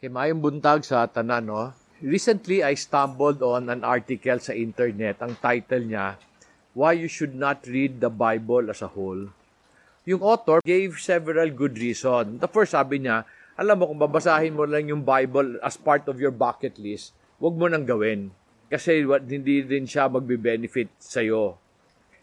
Kay 0.00 0.08
mayong 0.08 0.40
buntag 0.40 0.80
sa 0.80 1.04
tanan, 1.04 1.44
no? 1.44 1.76
Recently, 2.00 2.64
I 2.64 2.72
stumbled 2.72 3.44
on 3.44 3.68
an 3.68 3.84
article 3.84 4.40
sa 4.40 4.56
internet. 4.56 5.20
Ang 5.20 5.36
title 5.36 5.84
niya, 5.84 6.16
Why 6.72 6.96
You 6.96 7.04
Should 7.04 7.36
Not 7.36 7.68
Read 7.68 8.00
the 8.00 8.08
Bible 8.08 8.72
as 8.72 8.80
a 8.80 8.88
Whole. 8.88 9.28
Yung 10.08 10.24
author 10.24 10.64
gave 10.64 10.96
several 10.96 11.52
good 11.52 11.76
reasons. 11.76 12.40
The 12.40 12.48
first, 12.48 12.72
sabi 12.72 13.04
niya, 13.04 13.28
alam 13.60 13.76
mo, 13.76 13.92
kung 13.92 14.00
babasahin 14.00 14.56
mo 14.56 14.64
lang 14.64 14.88
yung 14.88 15.04
Bible 15.04 15.60
as 15.60 15.76
part 15.76 16.08
of 16.08 16.16
your 16.16 16.32
bucket 16.32 16.80
list, 16.80 17.12
wag 17.36 17.60
mo 17.60 17.68
nang 17.68 17.84
gawin. 17.84 18.32
Kasi 18.72 19.04
hindi 19.04 19.60
din 19.68 19.84
siya 19.84 20.08
magbe-benefit 20.08 20.96
sa'yo. 20.96 21.60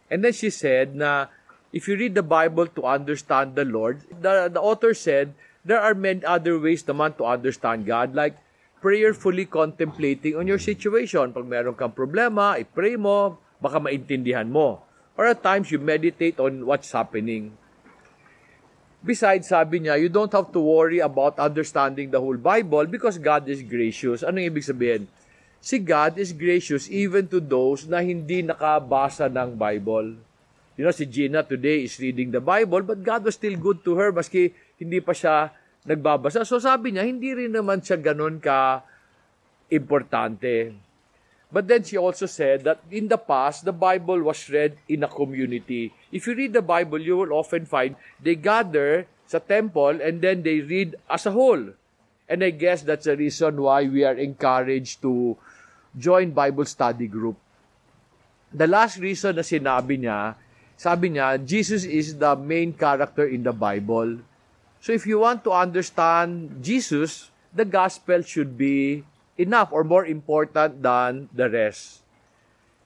And 0.09 0.25
then 0.25 0.34
she 0.34 0.50
said 0.50 0.98
na, 0.98 1.30
if 1.70 1.86
you 1.86 1.94
read 1.94 2.18
the 2.18 2.25
Bible 2.25 2.66
to 2.73 2.89
understand 2.89 3.54
the 3.54 3.70
Lord, 3.70 4.02
the, 4.09 4.50
the 4.50 4.57
author 4.57 4.98
said, 4.98 5.38
there 5.68 5.84
are 5.84 5.92
many 5.92 6.24
other 6.24 6.56
ways 6.56 6.88
naman 6.88 7.20
to 7.20 7.28
understand 7.28 7.84
God, 7.84 8.16
like 8.16 8.40
prayerfully 8.80 9.44
contemplating 9.44 10.39
on 10.39 10.48
your 10.48 10.64
situation. 10.64 11.36
Pag 11.36 11.44
meron 11.44 11.75
kang 11.75 11.92
problema, 11.92 12.56
i-pray 12.56 12.96
mo, 12.96 13.36
baka 13.60 13.84
maintindihan 13.84 14.48
mo. 14.48 14.80
Or 15.20 15.28
at 15.28 15.44
times, 15.44 15.68
you 15.68 15.84
meditate 15.84 16.39
on 16.39 16.64
what's 16.64 16.96
happening. 16.96 17.52
Besides, 19.04 19.52
sabi 19.52 19.84
niya, 19.84 20.00
you 20.00 20.08
don't 20.08 20.32
have 20.32 20.56
to 20.56 20.61
worry 20.64 21.04
about 21.04 21.36
understanding 21.36 22.16
the 22.16 22.22
whole 22.22 22.39
Bible 22.39 22.88
because 22.88 23.20
God 23.20 23.50
is 23.52 23.60
gracious. 23.60 24.24
Ano 24.24 24.39
ibig 24.39 24.64
sabihin? 24.64 25.11
Si 25.60 25.82
God 25.82 26.16
is 26.22 26.32
gracious 26.32 26.88
even 26.88 27.28
to 27.28 27.42
those 27.42 27.89
na 27.89 28.00
hindi 28.00 28.46
nakabasa 28.46 29.28
ng 29.28 29.58
Bible. 29.58 30.16
You 30.78 30.86
know, 30.86 30.94
si 30.94 31.10
Gina 31.10 31.42
today 31.42 31.89
is 31.89 31.97
reading 31.97 32.30
the 32.30 32.39
Bible, 32.39 32.86
but 32.86 33.02
God 33.02 33.25
was 33.25 33.34
still 33.34 33.58
good 33.58 33.81
to 33.81 33.97
her 33.97 34.14
maski 34.14 34.53
hindi 34.78 35.02
pa 35.02 35.14
siya 35.14 35.52
nagbabasa. 35.86 36.45
So 36.45 36.62
sabi 36.62 36.94
niya, 36.94 37.06
hindi 37.06 37.34
rin 37.34 37.54
naman 37.54 37.81
siya 37.81 37.98
ganun 37.98 38.38
ka 38.42 38.81
importante. 39.70 40.73
But 41.47 41.72
then 41.72 41.88
she 41.88 41.95
also 41.95 42.28
said 42.28 42.67
that 42.67 42.84
in 42.92 43.08
the 43.08 43.17
past, 43.17 43.64
the 43.64 43.72
Bible 43.72 44.19
was 44.19 44.52
read 44.52 44.75
in 44.92 45.03
a 45.03 45.08
community. 45.08 45.95
If 46.11 46.28
you 46.28 46.36
read 46.36 46.52
the 46.52 46.66
Bible, 46.66 47.00
you 47.00 47.16
will 47.16 47.31
often 47.31 47.64
find 47.64 47.95
they 48.19 48.36
gather 48.36 49.08
sa 49.28 49.39
temple 49.39 50.03
and 50.03 50.19
then 50.19 50.44
they 50.44 50.59
read 50.59 51.00
as 51.08 51.23
a 51.23 51.31
whole. 51.31 51.72
And 52.28 52.44
I 52.44 52.52
guess 52.52 52.84
that's 52.84 53.08
the 53.08 53.16
reason 53.16 53.64
why 53.64 53.88
we 53.88 54.03
are 54.03 54.16
encouraged 54.19 55.00
to 55.08 55.39
join 55.95 56.36
Bible 56.36 56.67
study 56.67 57.08
group. 57.08 57.39
The 58.52 58.67
last 58.67 59.00
reason 59.00 59.39
na 59.39 59.47
sinabi 59.47 60.03
niya, 60.03 60.36
sabi 60.75 61.16
niya, 61.16 61.39
Jesus 61.39 61.88
is 61.88 62.19
the 62.19 62.36
main 62.36 62.75
character 62.75 63.23
in 63.23 63.47
the 63.47 63.56
Bible. 63.56 64.19
So 64.80 64.94
if 64.94 65.06
you 65.06 65.20
want 65.20 65.44
to 65.45 65.52
understand 65.52 66.61
Jesus, 66.61 67.31
the 67.53 67.66
gospel 67.66 68.22
should 68.22 68.58
be 68.58 69.03
enough 69.38 69.69
or 69.72 69.84
more 69.84 70.06
important 70.06 70.81
than 70.81 71.30
the 71.34 71.50
rest. 71.50 72.02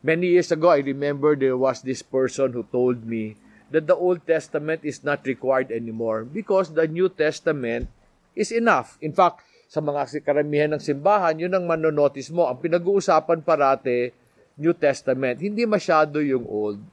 Many 0.02 0.33
years 0.33 0.52
ago, 0.52 0.73
I 0.73 0.81
remember 0.81 1.36
there 1.36 1.58
was 1.58 1.81
this 1.81 2.02
person 2.02 2.53
who 2.53 2.66
told 2.72 3.06
me 3.06 3.38
that 3.70 3.88
the 3.88 3.95
Old 3.95 4.25
Testament 4.25 4.81
is 4.83 5.03
not 5.03 5.23
required 5.30 5.72
anymore 5.72 6.25
because 6.25 6.73
the 6.73 6.88
New 6.88 7.08
Testament 7.08 7.88
is 8.36 8.52
enough. 8.52 8.98
In 9.00 9.14
fact, 9.14 9.45
sa 9.72 9.80
mga 9.80 10.26
karamihan 10.28 10.76
ng 10.76 10.83
simbahan, 10.83 11.39
yun 11.39 11.55
ang 11.55 11.64
manonotice 11.64 12.28
mo. 12.33 12.44
Ang 12.50 12.59
pinag-uusapan 12.59 13.39
parate, 13.39 14.11
New 14.59 14.76
Testament. 14.76 15.39
Hindi 15.39 15.64
masyado 15.64 16.20
yung 16.20 16.44
Old. 16.44 16.83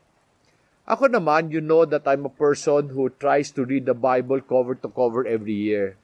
Ako 0.88 1.04
naman, 1.12 1.52
you 1.52 1.60
know 1.60 1.84
that 1.84 2.08
I'm 2.08 2.24
a 2.24 2.32
person 2.32 2.96
who 2.96 3.12
tries 3.20 3.52
to 3.52 3.68
read 3.68 3.84
the 3.84 3.92
Bible 3.92 4.40
cover 4.40 4.72
to 4.72 4.88
cover 4.88 5.20
every 5.28 5.52
year. 5.52 6.00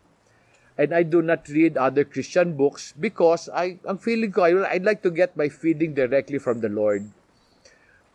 And 0.76 0.92
I 0.92 1.00
do 1.08 1.24
not 1.24 1.48
read 1.48 1.80
other 1.80 2.04
Christian 2.04 2.52
books 2.52 2.92
because 2.92 3.48
I, 3.48 3.80
ang 3.88 3.96
feeling 3.96 4.28
ko, 4.28 4.44
I'd 4.44 4.84
like 4.84 5.00
to 5.08 5.08
get 5.08 5.40
my 5.40 5.48
feeding 5.48 5.96
directly 5.96 6.36
from 6.36 6.60
the 6.60 6.68
Lord. 6.68 7.08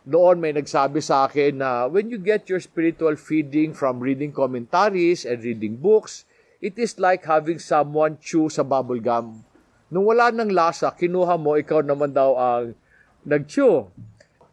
Noon 0.06 0.38
may 0.38 0.54
nagsabi 0.54 1.02
sa 1.02 1.26
akin 1.26 1.58
na 1.58 1.90
when 1.90 2.06
you 2.06 2.22
get 2.22 2.46
your 2.46 2.62
spiritual 2.62 3.18
feeding 3.18 3.74
from 3.74 3.98
reading 3.98 4.30
commentaries 4.30 5.26
and 5.26 5.42
reading 5.42 5.74
books, 5.74 6.22
it 6.62 6.78
is 6.78 7.02
like 7.02 7.26
having 7.26 7.58
someone 7.58 8.22
chew 8.22 8.46
sa 8.46 8.62
bubble 8.62 9.02
gum. 9.02 9.42
Nung 9.90 10.06
wala 10.06 10.30
ng 10.30 10.54
lasa, 10.54 10.94
kinuha 10.94 11.34
mo, 11.34 11.58
ikaw 11.58 11.82
naman 11.82 12.14
daw 12.14 12.38
ang 12.38 12.78
nag-chew. 13.26 13.90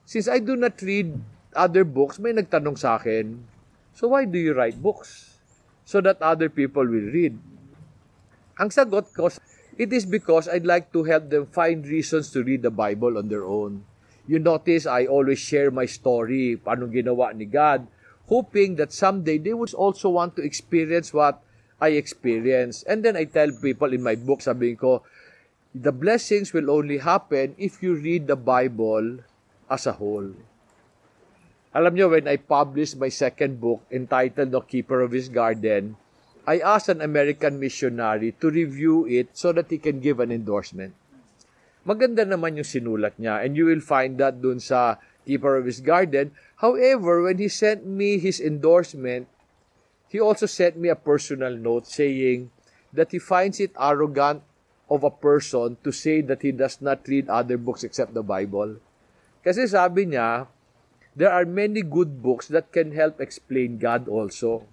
Since 0.01 0.25
I 0.25 0.41
do 0.41 0.57
not 0.57 0.81
read 0.81 1.13
other 1.57 1.83
books, 1.83 2.21
may 2.21 2.31
nagtanong 2.31 2.77
sa 2.77 3.01
akin, 3.01 3.41
so 3.97 4.13
why 4.13 4.29
do 4.29 4.37
you 4.37 4.53
write 4.53 4.77
books? 4.77 5.41
So 5.83 5.99
that 6.05 6.21
other 6.21 6.47
people 6.47 6.85
will 6.85 7.09
read. 7.09 7.33
Ang 8.61 8.69
sagot 8.69 9.09
ko, 9.17 9.33
it 9.77 9.89
is 9.93 10.05
because 10.05 10.45
I'd 10.45 10.65
like 10.65 10.93
to 10.93 11.03
help 11.03 11.29
them 11.33 11.49
find 11.49 11.85
reasons 11.85 12.29
to 12.33 12.45
read 12.45 12.61
the 12.61 12.73
Bible 12.73 13.17
on 13.17 13.29
their 13.29 13.45
own. 13.45 13.85
You 14.27 14.37
notice 14.37 14.85
I 14.85 15.07
always 15.07 15.39
share 15.39 15.71
my 15.71 15.85
story, 15.85 16.59
paano 16.59 16.91
ginawa 16.91 17.31
ni 17.31 17.45
God, 17.45 17.87
hoping 18.27 18.75
that 18.75 18.91
someday 18.91 19.37
they 19.39 19.55
would 19.55 19.73
also 19.73 20.09
want 20.09 20.35
to 20.35 20.43
experience 20.43 21.13
what 21.13 21.39
I 21.79 21.95
experienced. 21.95 22.83
And 22.89 23.05
then 23.05 23.15
I 23.15 23.23
tell 23.23 23.53
people 23.55 23.93
in 23.93 24.03
my 24.03 24.19
book, 24.19 24.43
sabihin 24.43 24.77
ko, 24.77 25.07
the 25.71 25.93
blessings 25.93 26.51
will 26.51 26.73
only 26.73 26.97
happen 26.97 27.55
if 27.55 27.79
you 27.79 27.95
read 27.95 28.27
the 28.27 28.35
Bible 28.35 29.23
as 29.69 29.85
a 29.85 29.95
whole. 29.95 30.33
Alam 31.77 31.93
niyo, 31.93 32.09
when 32.09 32.25
I 32.25 32.41
published 32.41 32.97
my 32.97 33.13
second 33.13 33.61
book 33.61 33.85
entitled 33.93 34.49
The 34.49 34.65
Keeper 34.65 35.05
of 35.05 35.13
His 35.13 35.29
Garden, 35.29 35.93
I 36.49 36.57
asked 36.57 36.89
an 36.89 37.05
American 37.05 37.61
missionary 37.61 38.33
to 38.41 38.49
review 38.49 39.05
it 39.05 39.37
so 39.37 39.53
that 39.53 39.69
he 39.69 39.77
can 39.77 40.01
give 40.01 40.17
an 40.17 40.33
endorsement. 40.33 40.97
Maganda 41.85 42.25
naman 42.25 42.57
yung 42.57 42.65
sinulat 42.65 43.21
niya 43.21 43.45
and 43.45 43.53
you 43.53 43.69
will 43.69 43.85
find 43.85 44.17
that 44.17 44.41
dun 44.41 44.57
sa 44.57 44.97
Keeper 45.29 45.61
of 45.61 45.69
His 45.69 45.77
Garden. 45.85 46.33
However, 46.65 47.21
when 47.21 47.37
he 47.37 47.45
sent 47.45 47.85
me 47.85 48.17
his 48.17 48.41
endorsement, 48.41 49.29
he 50.09 50.17
also 50.17 50.49
sent 50.49 50.81
me 50.81 50.89
a 50.89 50.97
personal 50.97 51.53
note 51.53 51.85
saying 51.85 52.49
that 52.89 53.13
he 53.13 53.21
finds 53.21 53.61
it 53.61 53.77
arrogant 53.77 54.41
of 54.89 55.05
a 55.05 55.13
person 55.13 55.77
to 55.85 55.93
say 55.93 56.25
that 56.25 56.41
he 56.41 56.49
does 56.49 56.81
not 56.81 57.05
read 57.05 57.29
other 57.29 57.61
books 57.61 57.85
except 57.85 58.17
the 58.17 58.25
Bible. 58.25 58.81
Kasi 59.45 59.69
sabi 59.69 60.09
niya, 60.09 60.49
there 61.17 61.33
are 61.33 61.49
many 61.49 61.81
good 61.81 62.21
books 62.21 62.45
that 62.53 62.69
can 62.71 62.93
help 62.93 63.17
explain 63.17 63.81
God 63.81 64.05
also. 64.07 64.69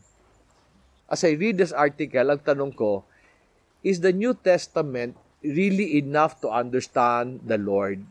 As 1.09 1.25
I 1.25 1.41
read 1.41 1.57
this 1.57 1.73
article, 1.73 2.29
ang 2.29 2.45
tanong 2.45 2.77
ko, 2.77 3.09
is 3.81 4.05
the 4.05 4.13
New 4.13 4.37
Testament 4.37 5.17
really 5.41 5.97
enough 5.97 6.45
to 6.45 6.53
understand 6.53 7.49
the 7.49 7.57
Lord? 7.57 8.05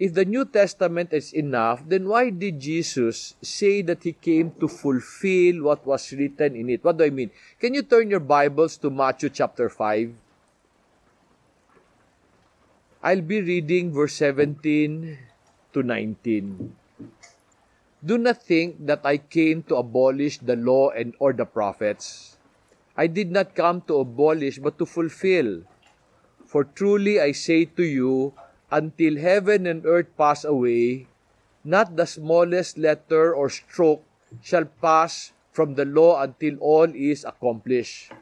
If 0.00 0.16
the 0.16 0.24
New 0.24 0.48
Testament 0.48 1.12
is 1.12 1.36
enough, 1.36 1.84
then 1.84 2.08
why 2.08 2.32
did 2.32 2.56
Jesus 2.56 3.36
say 3.44 3.84
that 3.84 4.00
He 4.00 4.16
came 4.16 4.56
to 4.56 4.64
fulfill 4.64 5.68
what 5.68 5.84
was 5.84 6.16
written 6.16 6.56
in 6.56 6.72
it? 6.72 6.80
What 6.80 6.96
do 6.96 7.04
I 7.04 7.12
mean? 7.12 7.28
Can 7.60 7.76
you 7.76 7.84
turn 7.84 8.08
your 8.08 8.24
Bibles 8.24 8.80
to 8.80 8.88
Matthew 8.88 9.28
chapter 9.28 9.68
5? 9.68 10.16
I'll 13.04 13.24
be 13.24 13.44
reading 13.44 13.92
verse 13.92 14.16
17 14.16 15.20
to 15.76 15.82
19. 15.84 16.79
Do 18.00 18.16
not 18.16 18.40
think 18.40 18.80
that 18.88 19.04
I 19.04 19.20
came 19.20 19.60
to 19.68 19.76
abolish 19.76 20.40
the 20.40 20.56
law 20.56 20.88
and 20.88 21.12
or 21.20 21.36
the 21.36 21.44
prophets. 21.44 22.38
I 22.96 23.06
did 23.06 23.28
not 23.30 23.54
come 23.54 23.84
to 23.92 24.00
abolish 24.00 24.56
but 24.56 24.80
to 24.80 24.86
fulfill. 24.88 25.68
For 26.48 26.64
truly 26.64 27.20
I 27.20 27.32
say 27.32 27.68
to 27.76 27.84
you, 27.84 28.32
until 28.72 29.20
heaven 29.20 29.66
and 29.66 29.84
earth 29.84 30.08
pass 30.16 30.48
away, 30.48 31.12
not 31.62 31.96
the 31.96 32.06
smallest 32.06 32.78
letter 32.78 33.34
or 33.34 33.52
stroke 33.52 34.00
shall 34.40 34.64
pass 34.80 35.32
from 35.52 35.74
the 35.74 35.84
law 35.84 36.22
until 36.22 36.56
all 36.56 36.88
is 36.88 37.28
accomplished. 37.28 38.12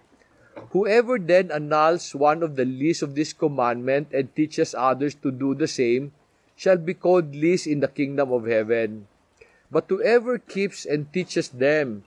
Whoever 0.75 1.23
then 1.23 1.53
annuls 1.55 2.17
one 2.17 2.43
of 2.43 2.57
the 2.57 2.67
least 2.67 3.03
of 3.03 3.15
this 3.15 3.33
commandment 3.33 4.11
and 4.11 4.35
teaches 4.35 4.75
others 4.75 5.15
to 5.23 5.31
do 5.31 5.55
the 5.55 5.71
same 5.71 6.11
shall 6.57 6.79
be 6.79 6.95
called 6.95 7.31
least 7.37 7.69
in 7.71 7.79
the 7.79 7.87
kingdom 7.87 8.33
of 8.33 8.51
heaven. 8.51 9.07
But 9.71 9.87
whoever 9.89 10.39
keeps 10.39 10.89
and 10.89 11.13
teaches 11.13 11.49
them, 11.53 12.05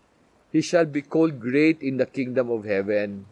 he 0.52 0.62
shall 0.62 0.86
be 0.86 1.02
called 1.02 1.40
great 1.40 1.82
in 1.82 1.98
the 1.98 2.10
kingdom 2.10 2.50
of 2.50 2.66
heaven. 2.66 3.26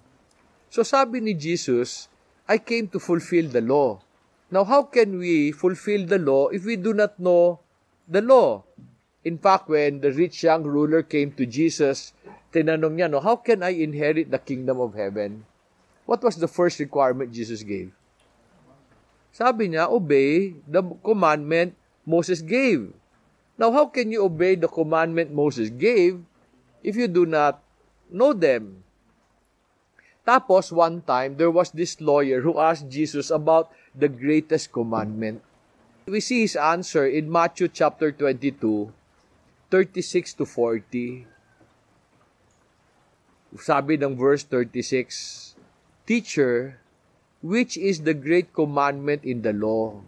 So 0.69 0.85
sabi 0.85 1.19
ni 1.19 1.33
Jesus, 1.33 2.07
I 2.45 2.61
came 2.61 2.87
to 2.93 3.01
fulfill 3.01 3.49
the 3.49 3.61
law. 3.61 4.01
Now, 4.49 4.65
how 4.65 4.89
can 4.89 5.17
we 5.17 5.51
fulfill 5.51 6.05
the 6.05 6.17
law 6.17 6.49
if 6.49 6.65
we 6.65 6.77
do 6.77 6.93
not 6.93 7.19
know 7.19 7.61
the 8.09 8.21
law? 8.21 8.65
In 9.21 9.37
fact, 9.37 9.69
when 9.69 10.01
the 10.01 10.13
rich 10.13 10.41
young 10.41 10.63
ruler 10.63 11.03
came 11.03 11.33
to 11.37 11.45
Jesus, 11.45 12.13
tinanong 12.53 12.97
niya, 12.97 13.09
no, 13.09 13.19
how 13.19 13.37
can 13.37 13.61
I 13.61 13.77
inherit 13.77 14.31
the 14.31 14.41
kingdom 14.41 14.81
of 14.81 14.97
heaven? 14.97 15.45
What 16.09 16.23
was 16.25 16.37
the 16.37 16.49
first 16.49 16.79
requirement 16.81 17.29
Jesus 17.29 17.61
gave? 17.61 17.93
Sabi 19.29 19.69
niya, 19.69 19.89
obey 19.89 20.57
the 20.65 20.81
commandment 21.05 21.77
Moses 22.05 22.41
gave. 22.41 22.89
Now, 23.59 23.75
how 23.75 23.91
can 23.91 24.07
you 24.07 24.23
obey 24.23 24.55
the 24.55 24.71
commandment 24.71 25.35
Moses 25.35 25.67
gave 25.67 26.23
if 26.79 26.95
you 26.95 27.11
do 27.11 27.27
not 27.27 27.59
know 28.07 28.31
them? 28.31 28.87
Tapos, 30.23 30.71
one 30.71 31.03
time, 31.03 31.35
there 31.35 31.51
was 31.51 31.75
this 31.75 31.99
lawyer 31.99 32.39
who 32.39 32.55
asked 32.55 32.87
Jesus 32.87 33.27
about 33.27 33.67
the 33.91 34.07
greatest 34.07 34.71
commandment. 34.71 35.43
We 36.07 36.23
see 36.23 36.47
his 36.47 36.55
answer 36.55 37.03
in 37.03 37.27
Matthew 37.27 37.67
chapter 37.67 38.15
22, 38.15 38.93
36 39.69 40.33
to 40.39 40.45
40. 40.45 41.27
Sabi 43.59 43.99
ng 43.99 44.15
verse 44.15 44.47
36, 44.47 45.59
Teacher, 46.07 46.79
which 47.43 47.75
is 47.75 48.07
the 48.07 48.15
great 48.15 48.53
commandment 48.55 49.25
in 49.27 49.43
the 49.43 49.51
law? 49.51 49.99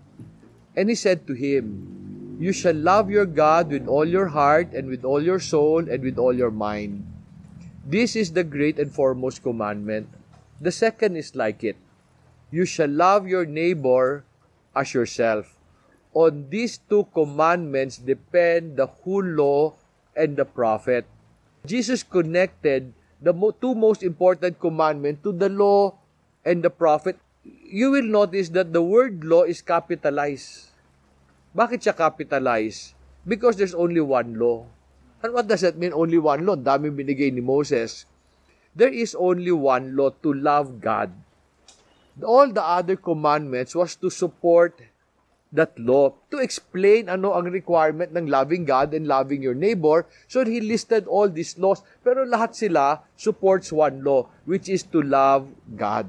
And 0.72 0.88
he 0.88 0.96
said 0.96 1.28
to 1.28 1.34
him, 1.34 2.01
You 2.42 2.50
shall 2.58 2.74
love 2.74 3.14
your 3.14 3.30
God 3.30 3.70
with 3.70 3.86
all 3.86 4.02
your 4.02 4.34
heart 4.34 4.74
and 4.74 4.90
with 4.90 5.06
all 5.06 5.22
your 5.22 5.38
soul 5.38 5.86
and 5.86 6.02
with 6.02 6.18
all 6.18 6.34
your 6.34 6.50
mind. 6.50 7.06
This 7.86 8.18
is 8.18 8.34
the 8.34 8.42
great 8.42 8.82
and 8.82 8.90
foremost 8.90 9.46
commandment. 9.46 10.10
The 10.58 10.74
second 10.74 11.22
is 11.22 11.38
like 11.38 11.62
it. 11.62 11.78
You 12.50 12.66
shall 12.66 12.90
love 12.90 13.30
your 13.30 13.46
neighbor 13.46 14.26
as 14.74 14.90
yourself. 14.98 15.54
On 16.18 16.50
these 16.50 16.82
two 16.82 17.06
commandments 17.14 18.02
depend 18.02 18.74
the 18.74 18.90
whole 18.90 19.22
law 19.22 19.78
and 20.18 20.34
the 20.34 20.46
prophet. 20.50 21.06
Jesus 21.70 22.02
connected 22.02 22.98
the 23.22 23.38
two 23.62 23.78
most 23.78 24.02
important 24.02 24.58
commandments 24.58 25.22
to 25.22 25.32
the 25.32 25.50
law 25.50 25.94
and 26.44 26.66
the 26.66 26.74
prophet. 26.74 27.22
You 27.46 27.92
will 27.92 28.10
notice 28.10 28.50
that 28.58 28.74
the 28.74 28.82
word 28.82 29.24
law 29.24 29.46
is 29.46 29.62
capitalized. 29.62 30.71
Bakit 31.52 31.84
siya 31.84 31.96
capitalized? 31.96 32.96
Because 33.28 33.60
there's 33.60 33.76
only 33.76 34.00
one 34.00 34.40
law. 34.40 34.64
And 35.20 35.36
what 35.36 35.52
does 35.52 35.62
that 35.62 35.76
mean, 35.76 35.92
only 35.92 36.18
one 36.18 36.48
law? 36.48 36.56
Dami 36.56 36.90
binigay 36.90 37.30
ni 37.30 37.44
Moses. 37.44 38.08
There 38.72 38.92
is 38.92 39.14
only 39.14 39.52
one 39.52 39.94
law 40.00 40.16
to 40.24 40.32
love 40.32 40.80
God. 40.80 41.12
All 42.24 42.48
the 42.48 42.64
other 42.64 42.96
commandments 42.96 43.76
was 43.76 44.00
to 44.00 44.10
support 44.10 44.80
that 45.52 45.76
law, 45.76 46.16
to 46.32 46.40
explain 46.40 47.12
ano 47.12 47.36
ang 47.36 47.52
requirement 47.52 48.16
ng 48.16 48.32
loving 48.32 48.64
God 48.64 48.96
and 48.96 49.04
loving 49.04 49.44
your 49.44 49.56
neighbor. 49.56 50.08
So 50.32 50.48
he 50.48 50.64
listed 50.64 51.06
all 51.12 51.28
these 51.28 51.60
laws. 51.60 51.84
Pero 52.00 52.24
lahat 52.24 52.56
sila 52.56 53.04
supports 53.20 53.76
one 53.76 54.00
law, 54.00 54.32
which 54.48 54.72
is 54.72 54.88
to 54.96 55.04
love 55.04 55.52
God. 55.76 56.08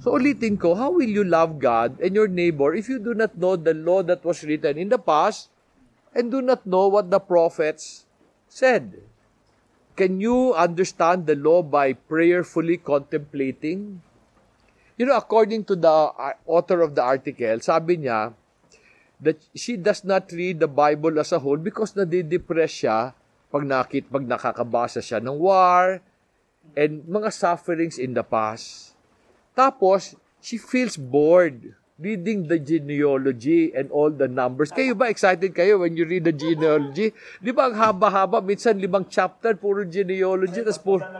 So 0.00 0.16
ulitin 0.16 0.56
ko, 0.56 0.74
how 0.74 0.96
will 0.96 1.08
you 1.08 1.24
love 1.24 1.60
God 1.60 2.00
and 2.00 2.16
your 2.16 2.28
neighbor 2.28 2.72
if 2.72 2.88
you 2.88 2.96
do 2.96 3.12
not 3.12 3.36
know 3.36 3.56
the 3.56 3.76
law 3.76 4.00
that 4.02 4.24
was 4.24 4.40
written 4.42 4.80
in 4.80 4.88
the 4.88 4.96
past 4.96 5.52
and 6.14 6.30
do 6.30 6.42
not 6.42 6.66
know 6.66 6.88
what 6.88 7.10
the 7.10 7.20
prophets 7.20 8.06
said. 8.48 8.98
Can 9.94 10.20
you 10.20 10.54
understand 10.54 11.26
the 11.26 11.36
law 11.36 11.62
by 11.62 11.92
prayerfully 11.92 12.78
contemplating? 12.78 14.02
You 14.96 15.06
know, 15.06 15.16
according 15.16 15.64
to 15.70 15.76
the 15.76 16.12
uh, 16.12 16.34
author 16.46 16.80
of 16.80 16.94
the 16.94 17.02
article, 17.02 17.60
sabi 17.60 18.00
niya 18.00 18.32
that 19.20 19.36
she 19.52 19.76
does 19.76 20.04
not 20.04 20.32
read 20.32 20.60
the 20.60 20.68
Bible 20.68 21.20
as 21.20 21.32
a 21.32 21.38
whole 21.38 21.60
because 21.60 21.92
nadidepress 21.92 22.84
siya 22.84 23.12
pag 23.52 23.64
nakit, 23.68 24.08
pag 24.08 24.24
nakakabasa 24.24 25.04
siya 25.04 25.20
ng 25.20 25.36
war 25.36 26.00
and 26.76 27.04
mga 27.04 27.28
sufferings 27.32 28.00
in 28.00 28.16
the 28.16 28.24
past. 28.24 28.89
Tapos, 29.54 30.16
she 30.40 30.56
feels 30.56 30.96
bored 30.96 31.76
reading 32.00 32.48
the 32.48 32.56
genealogy 32.56 33.76
and 33.76 33.92
all 33.92 34.08
the 34.08 34.26
numbers. 34.26 34.72
Kayo 34.72 34.96
ba 34.96 35.12
excited 35.12 35.52
kayo 35.52 35.84
when 35.84 35.92
you 35.92 36.08
read 36.08 36.24
the 36.24 36.32
genealogy? 36.32 37.12
Di 37.36 37.52
ba 37.52 37.68
ang 37.68 37.76
haba-haba, 37.76 38.40
minsan 38.40 38.80
limang 38.80 39.04
chapter, 39.04 39.52
puro 39.60 39.84
genealogy, 39.84 40.64
tapos 40.64 40.80
puro... 40.80 41.04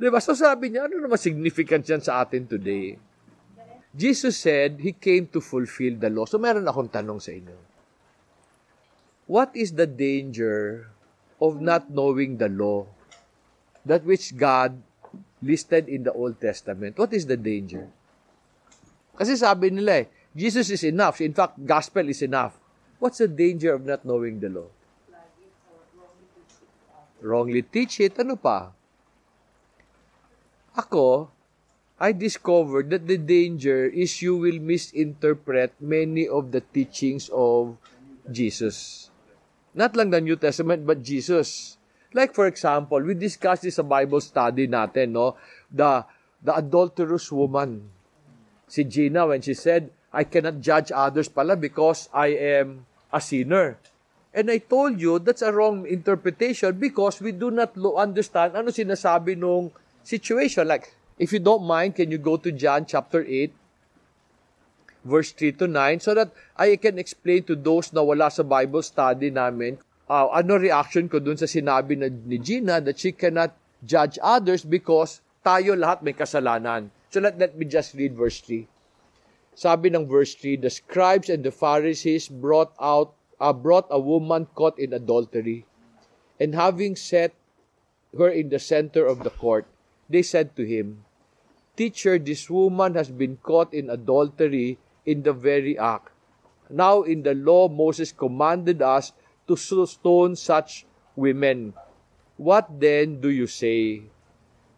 Di 0.00 0.08
ba? 0.08 0.18
So 0.18 0.32
sabi 0.32 0.72
niya, 0.72 0.88
ano 0.88 0.96
naman 0.96 1.20
significant 1.20 1.84
yan 1.84 2.00
sa 2.00 2.24
atin 2.24 2.48
today? 2.48 2.96
Jesus 3.92 4.40
said, 4.40 4.80
He 4.80 4.96
came 4.96 5.28
to 5.28 5.44
fulfill 5.44 6.00
the 6.00 6.08
law. 6.08 6.24
So 6.24 6.40
meron 6.40 6.64
akong 6.64 6.88
tanong 6.88 7.20
sa 7.20 7.36
inyo. 7.36 7.58
What 9.28 9.52
is 9.52 9.76
the 9.76 9.86
danger 9.86 10.88
of 11.36 11.60
not 11.60 11.92
knowing 11.92 12.40
the 12.40 12.48
law? 12.48 12.88
That 13.84 14.08
which 14.08 14.40
God 14.40 14.80
listed 15.42 15.90
in 15.90 16.06
the 16.06 16.14
Old 16.14 16.40
Testament. 16.40 16.96
What 16.96 17.12
is 17.12 17.26
the 17.26 17.36
danger? 17.36 17.90
Kasi 19.18 19.36
sabi 19.36 19.68
nila 19.68 20.02
eh, 20.02 20.06
Jesus 20.32 20.72
is 20.72 20.82
enough. 20.86 21.20
In 21.20 21.36
fact, 21.36 21.60
gospel 21.60 22.08
is 22.08 22.24
enough. 22.24 22.56
What's 22.96 23.18
the 23.18 23.28
danger 23.28 23.74
of 23.76 23.84
not 23.84 24.06
knowing 24.06 24.40
the 24.40 24.48
law? 24.48 24.70
Wrongly 27.22 27.62
teach 27.62 28.00
it. 28.00 28.18
Ano 28.18 28.34
pa? 28.38 28.72
Ako, 30.74 31.28
I 32.00 32.10
discovered 32.10 32.90
that 32.90 33.06
the 33.06 33.20
danger 33.20 33.86
is 33.86 34.22
you 34.24 34.34
will 34.34 34.58
misinterpret 34.58 35.76
many 35.78 36.26
of 36.26 36.50
the 36.50 36.64
teachings 36.64 37.30
of 37.30 37.76
Jesus. 38.26 39.10
Not 39.76 39.94
lang 39.94 40.10
the 40.10 40.20
New 40.20 40.34
Testament, 40.34 40.82
but 40.82 41.04
Jesus. 41.04 41.78
Like 42.12 42.34
for 42.34 42.46
example, 42.46 43.00
we 43.00 43.14
discussed 43.14 43.62
this 43.62 43.76
sa 43.76 43.82
Bible 43.82 44.20
study 44.20 44.68
natin, 44.68 45.16
no? 45.16 45.36
The, 45.72 46.04
the 46.42 46.56
adulterous 46.56 47.32
woman 47.32 47.92
si 48.72 48.88
Gina 48.88 49.28
when 49.28 49.44
she 49.44 49.52
said, 49.52 49.92
I 50.12 50.24
cannot 50.24 50.64
judge 50.64 50.88
others 50.88 51.28
pala 51.28 51.56
because 51.60 52.08
I 52.08 52.32
am 52.56 52.88
a 53.12 53.20
sinner. 53.20 53.76
And 54.32 54.48
I 54.48 54.64
told 54.64 54.96
you, 54.96 55.20
that's 55.20 55.44
a 55.44 55.52
wrong 55.52 55.84
interpretation 55.84 56.80
because 56.80 57.20
we 57.20 57.36
do 57.36 57.52
not 57.52 57.76
understand 57.76 58.56
ano 58.56 58.72
sinasabi 58.72 59.36
nung 59.36 59.68
situation. 60.00 60.64
Like, 60.64 60.96
if 61.20 61.36
you 61.36 61.40
don't 61.40 61.68
mind, 61.68 62.00
can 62.00 62.08
you 62.08 62.16
go 62.16 62.40
to 62.40 62.48
John 62.48 62.88
chapter 62.88 63.20
8, 63.20 63.52
verse 65.04 65.36
3 65.36 65.52
to 65.60 65.68
9, 65.68 66.00
so 66.00 66.16
that 66.16 66.32
I 66.56 66.80
can 66.80 66.96
explain 66.96 67.44
to 67.52 67.56
those 67.56 67.92
na 67.92 68.00
wala 68.00 68.32
sa 68.32 68.40
Bible 68.40 68.80
study 68.80 69.28
namin, 69.28 69.76
uh, 70.12 70.28
ano 70.28 70.60
reaction 70.60 71.08
ko 71.08 71.16
dun 71.16 71.40
sa 71.40 71.48
sinabi 71.48 71.96
na, 71.96 72.12
ni 72.12 72.36
Gina 72.36 72.84
that 72.84 73.00
she 73.00 73.16
cannot 73.16 73.56
judge 73.80 74.20
others 74.20 74.60
because 74.60 75.24
tayo 75.40 75.72
lahat 75.72 76.04
may 76.04 76.12
kasalanan. 76.12 76.92
So 77.08 77.24
let, 77.24 77.40
let 77.40 77.56
me 77.56 77.64
just 77.64 77.96
read 77.96 78.12
verse 78.12 78.44
3. 78.44 78.68
Sabi 79.56 79.88
ng 79.92 80.04
verse 80.08 80.36
3, 80.36 80.60
the 80.60 80.72
scribes 80.72 81.28
and 81.32 81.44
the 81.44 81.52
Pharisees 81.52 82.28
brought 82.28 82.72
out 82.76 83.16
uh, 83.40 83.52
brought 83.52 83.88
a 83.88 83.98
woman 83.98 84.46
caught 84.52 84.76
in 84.78 84.92
adultery. 84.92 85.64
And 86.40 86.54
having 86.54 86.96
set 86.96 87.32
her 88.16 88.28
in 88.28 88.48
the 88.48 88.60
center 88.60 89.04
of 89.04 89.24
the 89.24 89.32
court, 89.32 89.64
they 90.08 90.22
said 90.22 90.56
to 90.56 90.64
him, 90.64 91.04
Teacher, 91.76 92.18
this 92.18 92.48
woman 92.52 92.94
has 92.94 93.08
been 93.08 93.40
caught 93.40 93.72
in 93.72 93.88
adultery 93.88 94.76
in 95.04 95.24
the 95.24 95.32
very 95.32 95.78
act. 95.78 96.12
Now 96.68 97.02
in 97.02 97.22
the 97.22 97.34
law, 97.34 97.68
Moses 97.68 98.12
commanded 98.12 98.80
us 98.80 99.12
to 99.48 99.56
stone 99.56 100.36
such 100.36 100.86
women. 101.16 101.74
What 102.36 102.80
then 102.80 103.20
do 103.20 103.28
you 103.28 103.46
say? 103.46 104.02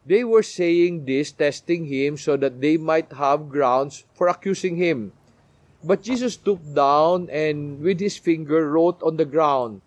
They 0.04 0.24
were 0.24 0.44
saying 0.44 1.06
this, 1.06 1.32
testing 1.32 1.86
him, 1.86 2.16
so 2.16 2.36
that 2.36 2.60
they 2.60 2.76
might 2.76 3.12
have 3.12 3.48
grounds 3.48 4.04
for 4.12 4.28
accusing 4.28 4.76
him. 4.76 5.12
But 5.84 6.02
Jesus 6.02 6.34
stooped 6.34 6.74
down 6.74 7.28
and 7.28 7.80
with 7.80 8.00
his 8.00 8.16
finger 8.16 8.68
wrote 8.70 9.02
on 9.02 9.16
the 9.16 9.24
ground. 9.24 9.80